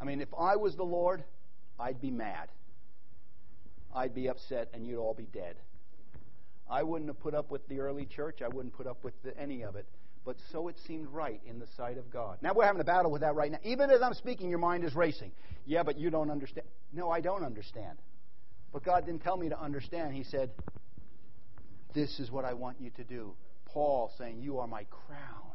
[0.00, 1.24] I mean, if I was the Lord,
[1.80, 2.48] I'd be mad.
[3.92, 5.56] I'd be upset, and you'd all be dead.
[6.70, 8.40] I wouldn't have put up with the early church.
[8.40, 9.86] I wouldn't put up with the, any of it.
[10.24, 12.38] But so it seemed right in the sight of God.
[12.40, 13.58] Now we're having a battle with that right now.
[13.64, 15.32] Even as I'm speaking, your mind is racing.
[15.66, 16.68] Yeah, but you don't understand.
[16.92, 17.98] No, I don't understand.
[18.72, 20.14] But God didn't tell me to understand.
[20.14, 20.50] He said,
[21.92, 23.34] This is what I want you to do.
[23.66, 25.50] Paul saying, You are my crown.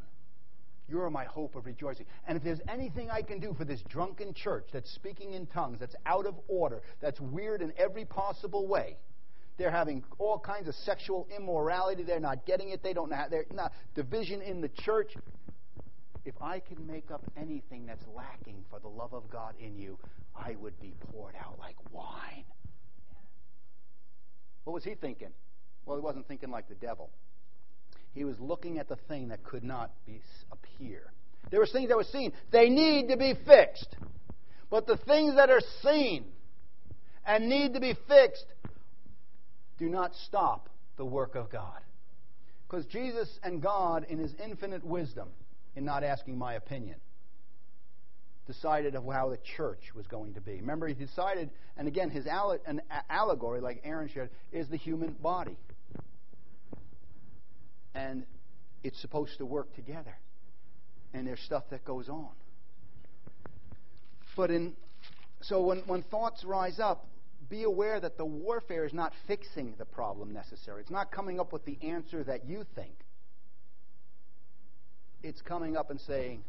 [0.88, 2.06] You are my hope of rejoicing.
[2.28, 5.78] And if there's anything I can do for this drunken church that's speaking in tongues,
[5.80, 8.96] that's out of order, that's weird in every possible way,
[9.58, 12.02] they're having all kinds of sexual immorality.
[12.02, 12.82] They're not getting it.
[12.82, 13.30] They don't have.
[13.30, 15.14] They're not division in the church.
[16.24, 19.98] If I can make up anything that's lacking for the love of God in you,
[20.34, 22.44] I would be poured out like wine.
[24.64, 25.30] What was he thinking?
[25.86, 27.10] Well, he wasn't thinking like the devil.
[28.12, 30.20] He was looking at the thing that could not be
[30.50, 31.12] appear.
[31.50, 32.32] There were things that were seen.
[32.50, 33.96] They need to be fixed.
[34.68, 36.24] But the things that are seen
[37.24, 38.46] and need to be fixed
[39.78, 41.80] do not stop the work of God.
[42.68, 45.28] Because Jesus and God, in his infinite wisdom,
[45.76, 46.96] in not asking my opinion,
[48.46, 50.56] decided of how the church was going to be.
[50.56, 52.26] Remember, he decided, and again, his
[53.08, 55.56] allegory, like Aaron shared, is the human body.
[57.96, 58.24] And
[58.84, 60.14] it's supposed to work together.
[61.14, 62.28] And there's stuff that goes on.
[64.36, 64.74] But in
[65.42, 67.06] so when, when thoughts rise up,
[67.48, 70.82] be aware that the warfare is not fixing the problem necessarily.
[70.82, 72.94] It's not coming up with the answer that you think.
[75.22, 76.42] It's coming up and saying,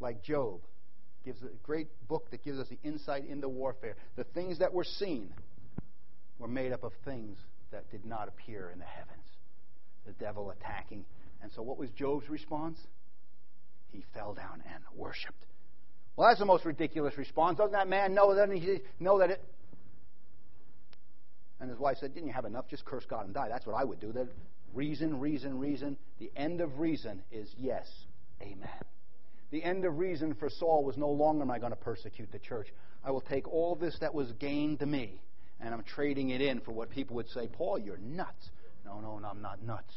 [0.00, 0.60] like Job,
[1.24, 3.96] gives a great book that gives us the insight into warfare.
[4.16, 5.32] The things that were seen
[6.38, 7.38] were made up of things
[7.70, 9.31] that did not appear in the heavens.
[10.06, 11.04] The devil attacking.
[11.42, 12.78] And so, what was Job's response?
[13.92, 15.44] he fell down and worshiped.
[16.16, 17.58] Well, that's the most ridiculous response.
[17.58, 18.34] Doesn't that man know?
[18.34, 19.44] Doesn't he know that it?
[21.60, 22.68] And his wife said, Didn't you have enough?
[22.68, 23.48] Just curse God and die.
[23.48, 24.12] That's what I would do.
[24.12, 24.28] That
[24.74, 25.96] reason, reason, reason.
[26.18, 27.86] The end of reason is yes.
[28.42, 28.68] Amen.
[29.50, 32.38] The end of reason for Saul was no longer am I going to persecute the
[32.38, 32.68] church.
[33.04, 35.20] I will take all this that was gained to me
[35.60, 38.50] and I'm trading it in for what people would say, Paul, you're nuts.
[38.84, 39.94] No, no, no, I'm not nuts.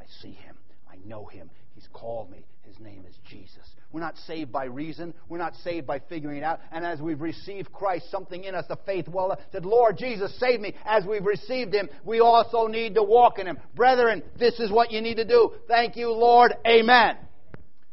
[0.00, 0.56] I see him.
[0.90, 1.50] I know him.
[1.74, 2.44] He's called me.
[2.62, 3.64] His name is Jesus.
[3.92, 5.14] We're not saved by reason.
[5.28, 6.60] We're not saved by figuring it out.
[6.72, 10.60] And as we've received Christ, something in us, the faith well, said, Lord Jesus, save
[10.60, 10.74] me.
[10.84, 13.58] As we've received him, we also need to walk in him.
[13.74, 15.52] Brethren, this is what you need to do.
[15.68, 16.54] Thank you, Lord.
[16.66, 17.16] Amen.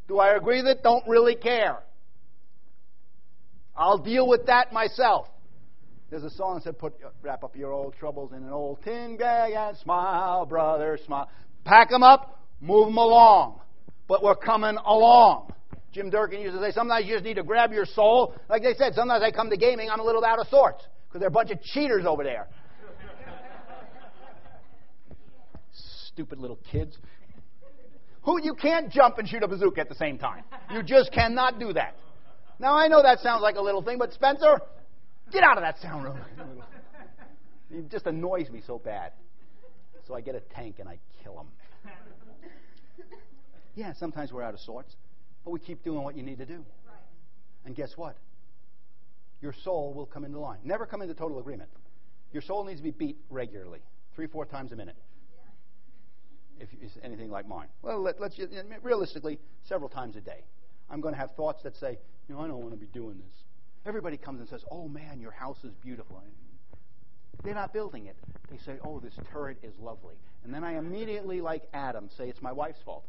[0.08, 0.84] Do I agree with it?
[0.84, 1.80] Don't really care.
[3.76, 5.28] I'll deal with that myself.
[6.14, 6.94] There's a song that said, "Put
[7.24, 11.28] wrap up your old troubles in an old tin bag and smile, brother, smile."
[11.64, 13.60] Pack them up, move them along.
[14.08, 15.52] But we're coming along.
[15.92, 18.36] Jim Durkin used to say, sometimes you just need to grab your soul.
[18.48, 21.20] Like they said, sometimes I come to gaming, I'm a little out of sorts because
[21.20, 22.48] they're a bunch of cheaters over there.
[26.14, 26.96] Stupid little kids.
[28.22, 30.44] Who you can't jump and shoot a bazooka at the same time.
[30.72, 31.96] You just cannot do that.
[32.60, 34.62] Now I know that sounds like a little thing, but Spencer,
[35.34, 36.18] get out of that sound room.
[37.72, 39.14] It just annoys me so bad.
[40.08, 41.48] So I get a tank and I kill him.
[43.76, 44.96] Yeah, sometimes we're out of sorts,
[45.44, 46.64] but we keep doing what you need to do.
[47.66, 48.16] And guess what?
[49.42, 50.60] Your soul will come into line.
[50.64, 51.72] Never come into total agreement.
[52.34, 53.80] Your soul needs to be beat regularly,
[54.16, 54.96] three, four times a minute
[56.60, 57.68] if it's anything like mine.
[57.82, 58.40] Well, let, us
[58.82, 60.44] realistically, several times a day.
[60.90, 63.18] I'm going to have thoughts that say, you know, I don't want to be doing
[63.18, 63.44] this.
[63.86, 66.24] Everybody comes and says, oh man, your house is beautiful.
[67.44, 68.16] They're not building it.
[68.50, 70.16] They say, oh, this turret is lovely.
[70.44, 73.06] And then I immediately, like Adam, say it's my wife's fault.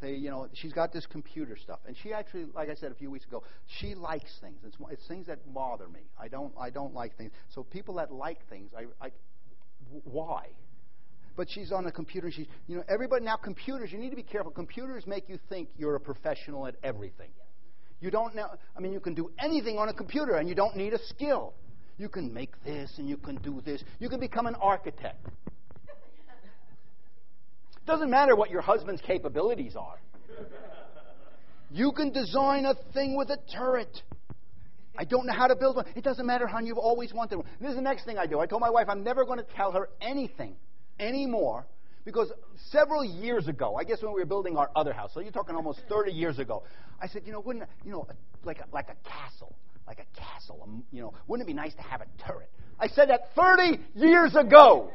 [0.00, 2.94] Say, you know, she's got this computer stuff, and she actually, like I said a
[2.94, 4.58] few weeks ago, she likes things.
[4.64, 6.00] It's, it's things that bother me.
[6.20, 7.32] I don't, I don't like things.
[7.48, 9.10] So people that like things, I, I
[10.04, 10.46] why?
[11.38, 12.32] but she's on a computer.
[12.32, 13.92] She's, you know, everybody now computers.
[13.92, 14.50] You need to be careful.
[14.50, 17.30] Computers make you think you're a professional at everything.
[18.00, 18.48] You don't know.
[18.76, 21.54] I mean, you can do anything on a computer, and you don't need a skill.
[21.98, 23.82] You can make this, and you can do this.
[23.98, 25.26] You can become an architect.
[27.76, 29.98] It Doesn't matter what your husband's capabilities are.
[31.70, 34.02] You can design a thing with a turret.
[34.96, 35.86] I don't know how to build one.
[35.96, 36.66] It doesn't matter, hon.
[36.66, 37.46] You've always wanted one.
[37.60, 38.40] This is the next thing I do.
[38.40, 40.56] I told my wife I'm never going to tell her anything
[40.98, 41.66] anymore
[42.08, 42.32] because
[42.70, 45.54] several years ago, I guess when we were building our other house, so you're talking
[45.54, 46.62] almost 30 years ago,
[47.02, 48.08] I said, you know, wouldn't you know,
[48.44, 49.54] like a, like a castle,
[49.86, 52.50] like a castle, um, you know, wouldn't it be nice to have a turret?
[52.80, 54.90] I said that 30 years ago.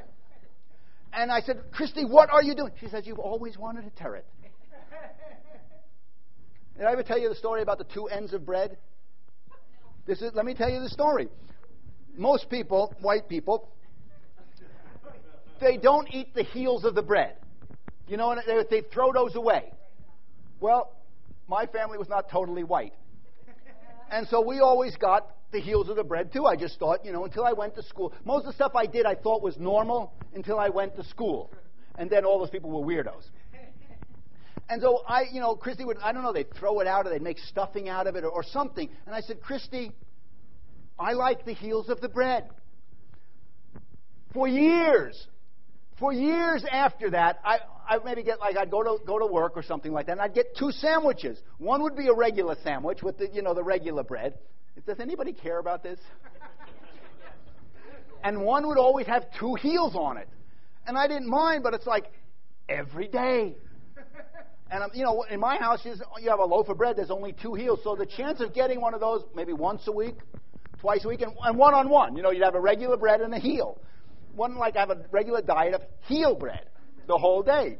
[1.14, 2.72] And I said, Christy, what are you doing?
[2.82, 4.26] She says, you've always wanted a turret.
[6.76, 8.76] Did I ever tell you the story about the two ends of bread?
[10.08, 11.28] This is, let me tell you the story.
[12.18, 13.70] Most people, white people,
[15.64, 17.36] they don't eat the heels of the bread.
[18.08, 19.72] You know, they, they throw those away.
[20.60, 20.92] Well,
[21.48, 22.94] my family was not totally white.
[24.12, 26.46] And so we always got the heels of the bread too.
[26.46, 28.14] I just thought, you know, until I went to school.
[28.26, 31.52] Most of the stuff I did I thought was normal until I went to school.
[31.96, 33.24] And then all those people were weirdos.
[34.70, 37.10] And so I, you know, Christy would, I don't know, they'd throw it out or
[37.10, 38.90] they'd make stuffing out of it or, or something.
[39.06, 39.92] And I said, Christy,
[40.98, 42.50] I like the heels of the bread.
[44.34, 45.28] For years,
[46.04, 49.54] for years after that, I, I maybe get like I'd go to go to work
[49.56, 51.40] or something like that, and I'd get two sandwiches.
[51.60, 54.38] One would be a regular sandwich with the you know the regular bread.
[54.86, 56.02] Does anybody care about this?
[58.26, 60.28] and one would always have two heels on it,
[60.86, 62.08] and I didn't mind, but it's like
[62.68, 63.56] every day.
[64.72, 66.98] And you know, in my house, you have a loaf of bread.
[66.98, 69.94] There's only two heels, so the chance of getting one of those maybe once a
[69.94, 70.16] week,
[70.82, 72.18] twice a week, and, and one on one.
[72.18, 73.80] You know, you'd have a regular bread and a heel
[74.36, 76.66] wouldn't like to have a regular diet of heel bread
[77.08, 77.78] the whole day.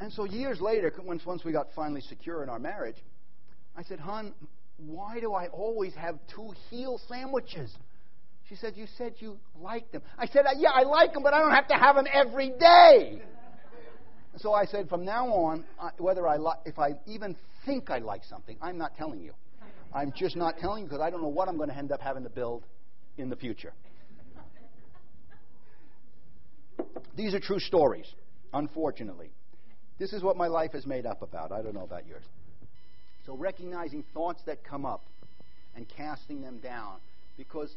[0.00, 2.96] And so years later, once, once we got finally secure in our marriage,
[3.76, 4.34] I said, Hon,
[4.76, 7.74] why do I always have two heel sandwiches?
[8.48, 10.02] She said, You said you liked them.
[10.18, 12.50] I said, uh, Yeah, I like them, but I don't have to have them every
[12.50, 13.22] day.
[14.36, 15.64] So I said, From now on,
[15.98, 19.32] whether I li- if I even think I like something, I'm not telling you.
[19.94, 22.00] I'm just not telling you because I don't know what I'm going to end up
[22.00, 22.64] having to build
[23.16, 23.72] in the future.
[27.16, 28.06] These are true stories,
[28.52, 29.30] unfortunately.
[29.98, 31.52] This is what my life is made up about.
[31.52, 32.24] I don't know about yours.
[33.26, 35.02] So, recognizing thoughts that come up
[35.76, 36.96] and casting them down
[37.36, 37.72] because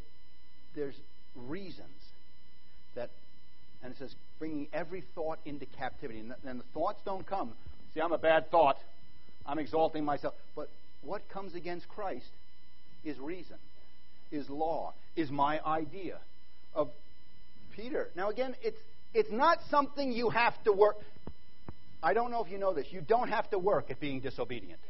[0.74, 0.96] there's
[1.36, 1.86] reasons
[2.96, 3.10] that,
[3.82, 6.18] and it says, bringing every thought into captivity.
[6.18, 7.52] And, and the thoughts don't come
[7.94, 8.76] See, I'm a bad thought.
[9.46, 10.34] I'm exalting myself.
[10.54, 10.68] But
[11.02, 12.28] what comes against Christ
[13.04, 13.56] is reason,
[14.30, 16.18] is law, is my idea
[16.74, 16.90] of
[17.74, 18.08] Peter.
[18.16, 18.78] Now, again, it's,
[19.14, 20.96] it's not something you have to work.
[22.02, 22.86] I don't know if you know this.
[22.90, 24.80] You don't have to work at being disobedient.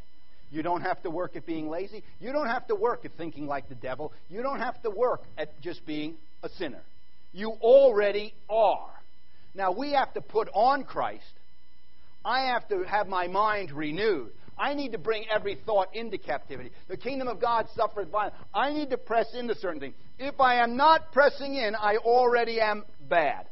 [0.51, 2.03] You don't have to work at being lazy.
[2.21, 4.13] You don't have to work at thinking like the devil.
[4.29, 6.81] You don't have to work at just being a sinner.
[7.33, 8.91] You already are.
[9.55, 11.25] Now, we have to put on Christ.
[12.25, 14.31] I have to have my mind renewed.
[14.59, 16.71] I need to bring every thought into captivity.
[16.89, 18.35] The kingdom of God suffereth violence.
[18.53, 19.95] I need to press into certain things.
[20.19, 23.47] If I am not pressing in, I already am bad.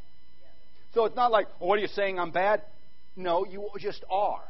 [0.94, 2.18] So it's not like, oh, what are you saying?
[2.18, 2.62] I'm bad?
[3.16, 4.42] No, you just are.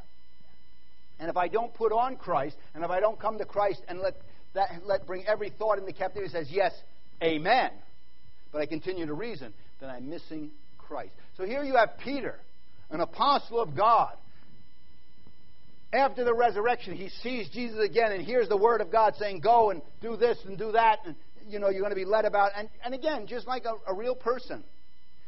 [1.19, 4.01] And if I don't put on Christ, and if I don't come to Christ and
[4.01, 4.15] let
[4.55, 6.73] that let bring every thought into captivity, says yes,
[7.23, 7.71] amen.
[8.53, 11.13] But I continue to reason, then I'm missing Christ.
[11.37, 12.39] So here you have Peter,
[12.91, 14.17] an apostle of God.
[15.93, 19.71] After the resurrection, he sees Jesus again and hears the word of God saying, Go
[19.71, 21.15] and do this and do that, and
[21.49, 22.51] you know, you're going to be led about.
[22.57, 24.65] And, and again, just like a, a real person.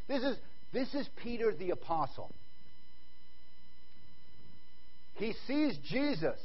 [0.08, 0.36] This is
[0.72, 2.32] this is Peter the apostle.
[5.14, 6.38] He sees Jesus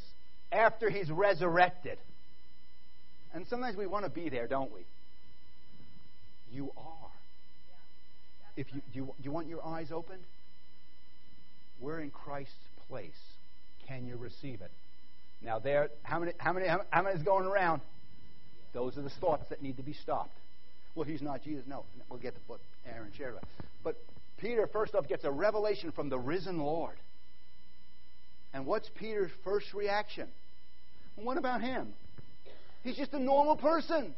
[0.51, 1.97] after he's resurrected.
[3.33, 4.81] And sometimes we want to be there, don't we?
[6.51, 7.11] You are.
[8.55, 10.23] If you, do, you, do you want your eyes opened?
[11.79, 12.53] We're in Christ's
[12.87, 13.11] place.
[13.87, 14.71] Can you receive it?
[15.41, 17.81] Now, there, how many, how many, how many is going around?
[18.73, 20.35] Those are the thoughts that need to be stopped.
[20.95, 21.63] Well, he's not Jesus.
[21.67, 23.45] No, we'll get to what Aaron shared about.
[23.83, 23.97] But
[24.37, 26.95] Peter, first off, gets a revelation from the risen Lord.
[28.53, 30.27] And what's Peter's first reaction?
[31.15, 31.93] Well, what about him?
[32.83, 34.13] He's just a normal person.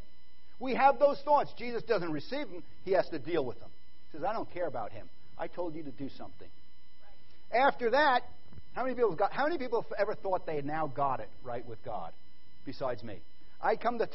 [0.59, 1.51] We have those thoughts.
[1.57, 3.70] Jesus doesn't receive them, he has to deal with them.
[4.11, 5.07] He says, I don't care about him.
[5.38, 6.47] I told you to do something.
[7.53, 8.24] After that,
[8.76, 11.65] how many people got, how many people have ever thought they now got it right
[11.65, 12.11] with God
[12.65, 13.19] besides me?
[13.61, 14.07] I come to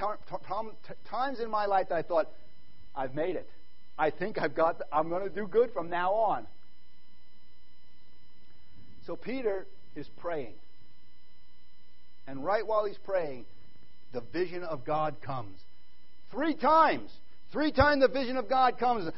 [1.11, 2.28] times in my life that I thought,
[2.94, 3.48] I've made it.
[3.98, 6.46] I think I've got the, I'm going to do good from now on.
[9.06, 10.52] So Peter is praying.
[12.26, 13.46] And right while he's praying,
[14.12, 15.58] the vision of God comes.
[16.30, 17.11] Three times.
[17.50, 19.11] Three times the vision of God comes.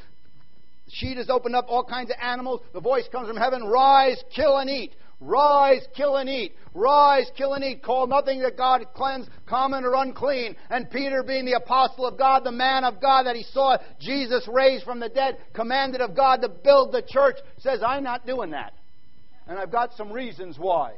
[0.88, 2.60] Sheet is opened up, all kinds of animals.
[2.72, 4.92] The voice comes from heaven Rise, kill and eat.
[5.22, 6.52] Rise, kill and eat.
[6.74, 7.82] Rise, kill and eat.
[7.82, 10.56] Call nothing that God cleanse common or unclean.
[10.68, 14.48] And Peter, being the apostle of God, the man of God that he saw Jesus
[14.52, 18.50] raised from the dead, commanded of God to build the church, says, I'm not doing
[18.50, 18.74] that.
[19.46, 20.94] And I've got some reasons why.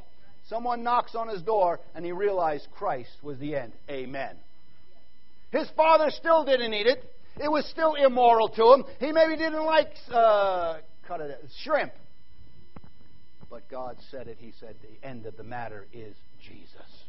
[0.47, 3.73] Someone knocks on his door and he realized Christ was the end.
[3.89, 4.35] Amen.
[5.51, 7.03] His father still didn't eat it.
[7.37, 8.85] It was still immoral to him.
[8.99, 11.91] He maybe didn't like uh, cut it, shrimp.
[13.55, 14.35] But God said it.
[14.37, 17.05] He said the end of the matter is Jesus.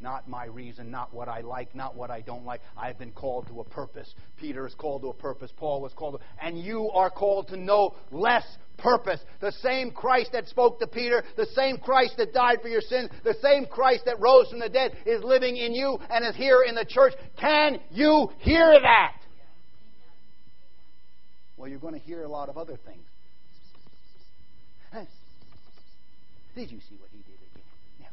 [0.00, 2.62] Not my reason, not what I like, not what I don't like.
[2.78, 4.10] I've been called to a purpose.
[4.40, 5.52] Peter is called to a purpose.
[5.54, 8.46] Paul was called to, and you are called to no less
[8.78, 9.20] purpose.
[9.42, 13.10] The same Christ that spoke to Peter, the same Christ that died for your sins,
[13.22, 16.64] the same Christ that rose from the dead is living in you and is here
[16.66, 17.12] in the church.
[17.38, 19.18] Can you hear that?
[21.58, 23.04] Well, you're going to hear a lot of other things.
[26.54, 27.64] Did you see what he did again?
[28.00, 28.06] Yeah.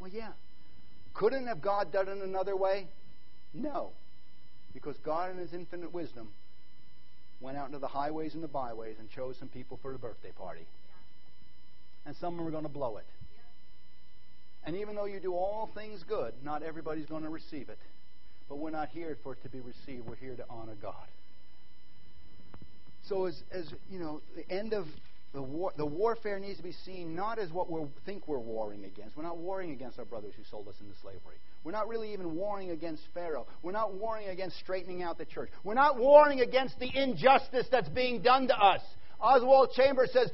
[0.00, 0.32] Well, yeah.
[1.14, 2.86] Couldn't have God done it another way?
[3.54, 3.90] No.
[4.74, 6.28] Because God, in His infinite wisdom,
[7.40, 10.30] went out into the highways and the byways and chose some people for the birthday
[10.36, 10.66] party.
[12.06, 13.06] And some are going to blow it.
[14.64, 17.78] And even though you do all things good, not everybody's going to receive it.
[18.48, 20.06] But we're not here for it to be received.
[20.06, 20.94] We're here to honor God.
[23.08, 24.86] So as, as you know, the end of
[25.34, 28.84] the, war, the warfare needs to be seen not as what we think we're warring
[28.84, 29.16] against.
[29.16, 31.36] We're not warring against our brothers who sold us into slavery.
[31.64, 33.46] We're not really even warring against Pharaoh.
[33.62, 35.50] We're not warring against straightening out the church.
[35.64, 38.80] We're not warring against the injustice that's being done to us.
[39.20, 40.30] Oswald Chambers says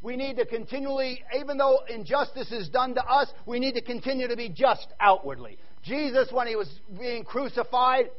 [0.00, 4.28] we need to continually, even though injustice is done to us, we need to continue
[4.28, 5.58] to be just outwardly.
[5.82, 6.68] Jesus, when he was
[6.98, 8.10] being crucified,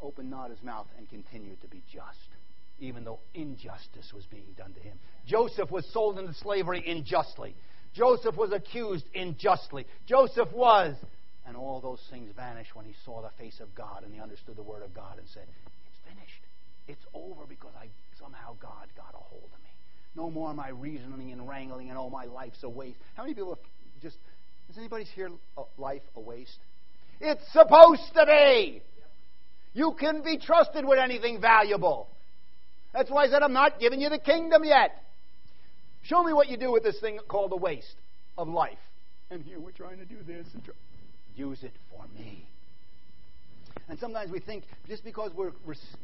[0.00, 2.28] opened not his mouth and continued to be just
[2.80, 4.98] even though injustice was being done to him.
[5.26, 7.54] Joseph was sold into slavery unjustly.
[7.94, 9.86] Joseph was accused unjustly.
[10.06, 10.94] Joseph was.
[11.46, 14.56] And all those things vanished when he saw the face of God and he understood
[14.56, 15.46] the word of God and said,
[15.86, 16.42] It's finished.
[16.86, 17.88] It's over because I
[18.20, 19.70] somehow God got a hold of me.
[20.14, 22.98] No more am I reasoning and wrangling and all my life's a waste.
[23.14, 23.64] How many people have
[24.02, 24.16] just
[24.68, 25.30] is anybody's here
[25.78, 26.58] life a waste?
[27.20, 28.82] It's supposed to be.
[29.72, 32.08] You can be trusted with anything valuable.
[32.98, 35.04] That's why I said, I'm not giving you the kingdom yet.
[36.02, 37.94] Show me what you do with this thing called the waste
[38.36, 38.78] of life.
[39.30, 40.74] And here we're trying to do this and try.
[41.36, 42.44] use it for me.
[43.88, 45.52] And sometimes we think just because we're,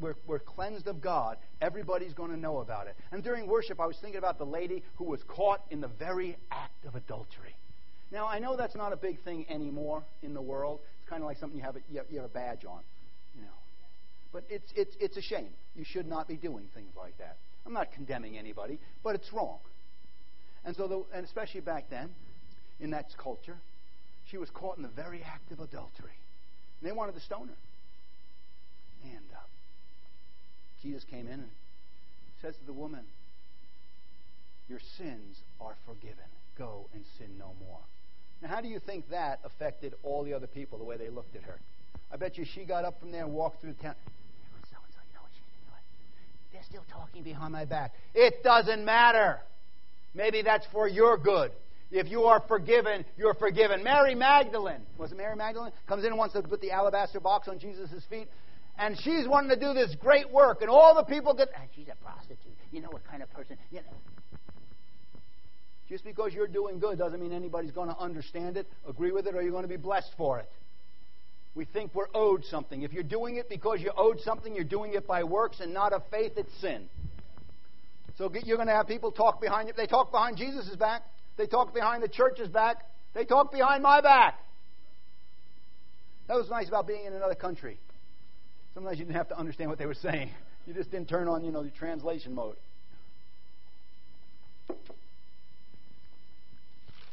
[0.01, 2.95] we're, we're cleansed of God, everybody's going to know about it.
[3.11, 6.37] And during worship, I was thinking about the lady who was caught in the very
[6.53, 7.57] act of adultery.
[8.13, 10.79] Now, I know that's not a big thing anymore in the world.
[11.01, 12.83] It's kind of like something you have a, you have a badge on.
[14.35, 15.51] But it's, it's, it's a shame.
[15.77, 17.37] You should not be doing things like that.
[17.65, 19.59] I'm not condemning anybody, but it's wrong.
[20.65, 22.11] And so, the, and especially back then,
[22.81, 23.57] in that culture,
[24.29, 26.19] she was caught in the very act of adultery.
[26.81, 27.55] And they wanted to stone her.
[29.05, 29.39] And uh,
[30.83, 31.51] Jesus came in and
[32.43, 33.05] says to the woman,
[34.69, 36.27] Your sins are forgiven.
[36.59, 37.79] Go and sin no more.
[38.43, 41.37] Now, how do you think that affected all the other people, the way they looked
[41.37, 41.59] at her?
[42.13, 43.95] I bet you she got up from there and walked through the town.
[44.71, 45.83] So and so, you know what she's doing?
[46.55, 47.95] They're still talking behind my back.
[48.15, 49.41] It doesn't matter.
[50.15, 51.51] Maybe that's for your good.
[51.91, 53.83] If you are forgiven, you're forgiven.
[53.83, 55.73] Mary Magdalene, was it Mary Magdalene?
[55.89, 58.29] Comes in and wants to put the alabaster box on Jesus' feet.
[58.79, 61.89] And she's wanting to do this great work, and all the people get, and she's
[61.89, 62.39] a prostitute.
[62.71, 63.57] You know what kind of person?
[63.73, 65.21] You know.
[65.89, 69.35] Just because you're doing good doesn't mean anybody's going to understand it, agree with it,
[69.35, 70.49] or you're going to be blessed for it.
[71.55, 72.83] We think we're owed something.
[72.83, 75.93] If you're doing it because you're owed something, you're doing it by works and not
[75.93, 76.89] of faith, it's sin.
[78.19, 79.75] So you're going to have people talk behind you.
[79.77, 81.03] They talk behind Jesus' back.
[81.37, 82.79] They talk behind the church's back.
[83.13, 84.39] They talk behind my back.
[86.29, 87.79] That was nice about being in another country.
[88.75, 90.31] Sometimes you didn't have to understand what they were saying.
[90.67, 92.57] You just didn't turn on, you know, the translation mode.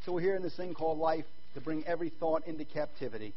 [0.05, 1.25] So we're here in this thing called life
[1.55, 3.33] to bring every thought into captivity.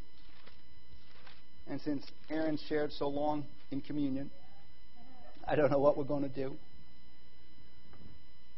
[1.69, 4.31] And since Aaron shared so long in communion,
[5.47, 6.57] I don't know what we're going to do.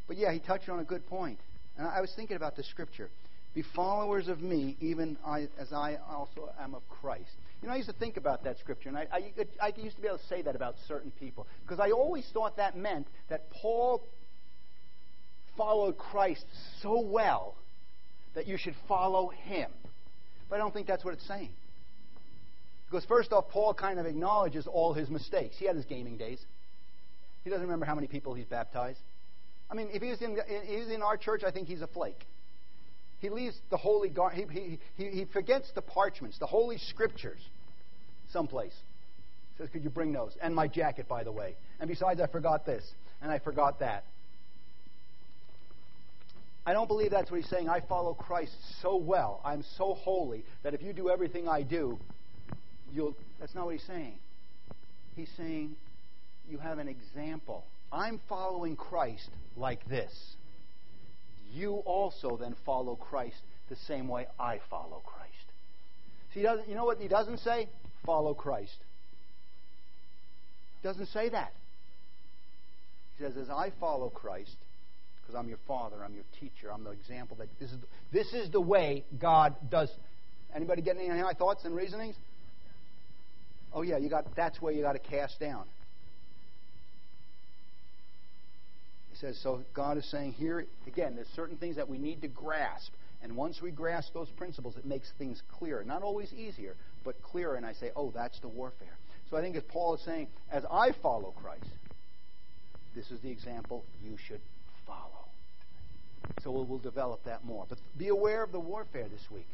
[0.08, 1.38] But yeah, he touched on a good point.
[1.78, 3.10] And I was thinking about the scripture.
[3.54, 7.30] Be followers of me, even I, as I also am of Christ.
[7.62, 10.02] You know, I used to think about that scripture, and I, I, I used to
[10.02, 11.46] be able to say that about certain people.
[11.62, 14.02] Because I always thought that meant that Paul
[15.56, 16.44] followed Christ
[16.82, 17.54] so well
[18.34, 19.70] that you should follow him.
[20.48, 21.50] But I don't think that's what it's saying.
[22.90, 25.56] Because, first off, Paul kind of acknowledges all his mistakes.
[25.58, 26.38] He had his gaming days.
[27.42, 28.98] He doesn't remember how many people he's baptized.
[29.70, 32.24] I mean, if he's in, he's in our church, I think he's a flake.
[33.20, 37.40] He leaves the holy gar- he, he, he, he forgets the parchments, the holy scriptures,
[38.30, 38.74] someplace.
[39.56, 40.36] He says, Could you bring those?
[40.40, 41.56] And my jacket, by the way.
[41.80, 42.84] And besides, I forgot this,
[43.22, 44.04] and I forgot that.
[46.66, 47.68] I don't believe that's what he's saying.
[47.68, 49.40] I follow Christ so well.
[49.44, 51.98] I'm so holy that if you do everything I do,
[52.92, 53.14] you'll.
[53.40, 54.14] That's not what he's saying.
[55.14, 55.76] He's saying
[56.50, 57.64] you have an example.
[57.92, 60.12] I'm following Christ like this.
[61.52, 63.36] You also then follow Christ
[63.68, 65.32] the same way I follow Christ.
[66.34, 67.68] See, you know what he doesn't say?
[68.04, 68.76] Follow Christ.
[70.82, 71.52] He doesn't say that.
[73.16, 74.56] He says, as I follow Christ,
[75.22, 77.78] because I'm your father, I'm your teacher, I'm the example that this is
[78.12, 79.90] this is the way God does.
[80.54, 82.14] Anybody get any thoughts and reasonings?
[83.72, 85.64] Oh yeah, you got that's where you got to cast down.
[89.10, 89.62] He says so.
[89.74, 91.14] God is saying here again.
[91.14, 92.92] There's certain things that we need to grasp,
[93.22, 95.84] and once we grasp those principles, it makes things clearer.
[95.84, 97.54] Not always easier, but clearer.
[97.54, 98.96] And I say, oh, that's the warfare.
[99.30, 101.64] So I think as Paul is saying, as I follow Christ,
[102.94, 104.40] this is the example you should
[104.86, 105.00] follow.
[106.44, 107.66] So we'll, we'll develop that more.
[107.68, 109.46] But be aware of the warfare this week.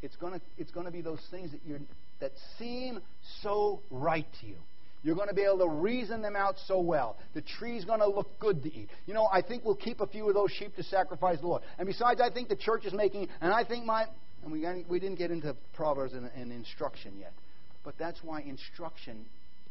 [0.00, 1.80] It's going to it's to be those things that you
[2.20, 3.00] that seem
[3.42, 4.56] so right to you.
[5.02, 7.16] You're going to be able to reason them out so well.
[7.34, 8.88] The tree's going to look good to eat.
[9.06, 11.62] You know, I think we'll keep a few of those sheep to sacrifice the Lord.
[11.78, 14.06] And besides, I think the church is making, and I think my,
[14.42, 17.32] and we, we didn't get into Proverbs and, and instruction yet.
[17.84, 19.24] But that's why instruction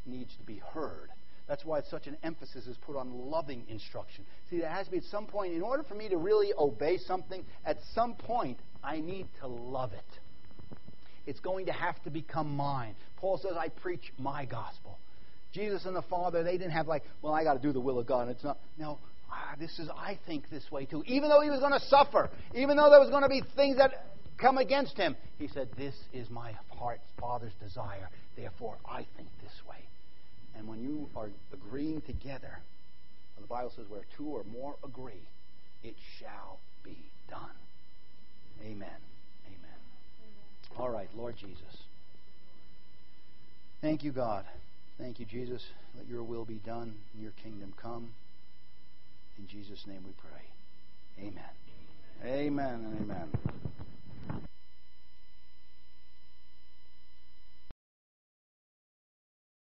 [0.05, 1.09] needs to be heard.
[1.47, 4.25] That's why such an emphasis is put on loving instruction.
[4.49, 6.97] See, there has to be at some point, in order for me to really obey
[6.97, 10.19] something, at some point, I need to love it.
[11.27, 12.95] It's going to have to become mine.
[13.17, 14.97] Paul says, I preach my gospel.
[15.53, 17.99] Jesus and the Father, they didn't have like, well, I got to do the will
[17.99, 18.29] of God.
[18.29, 18.57] It's not.
[18.79, 18.97] No,
[19.31, 21.03] ah, this is, I think this way too.
[21.05, 23.77] Even though he was going to suffer, even though there was going to be things
[23.77, 23.91] that
[24.39, 28.09] come against him, he said, This is my heart's Father's desire.
[28.35, 29.77] Therefore, I think this way.
[30.57, 32.59] And when you are agreeing together,
[33.39, 35.27] the Bible says, where two or more agree,
[35.83, 36.97] it shall be
[37.29, 37.39] done.
[38.61, 38.73] Amen.
[38.73, 39.16] Amen.
[40.77, 41.83] All right, Lord Jesus.
[43.81, 44.45] Thank you, God.
[44.99, 45.63] Thank you, Jesus.
[45.95, 48.09] Let your will be done, and your kingdom come.
[49.39, 51.27] In Jesus' name we pray.
[51.27, 51.43] Amen.
[52.25, 53.86] Amen and amen.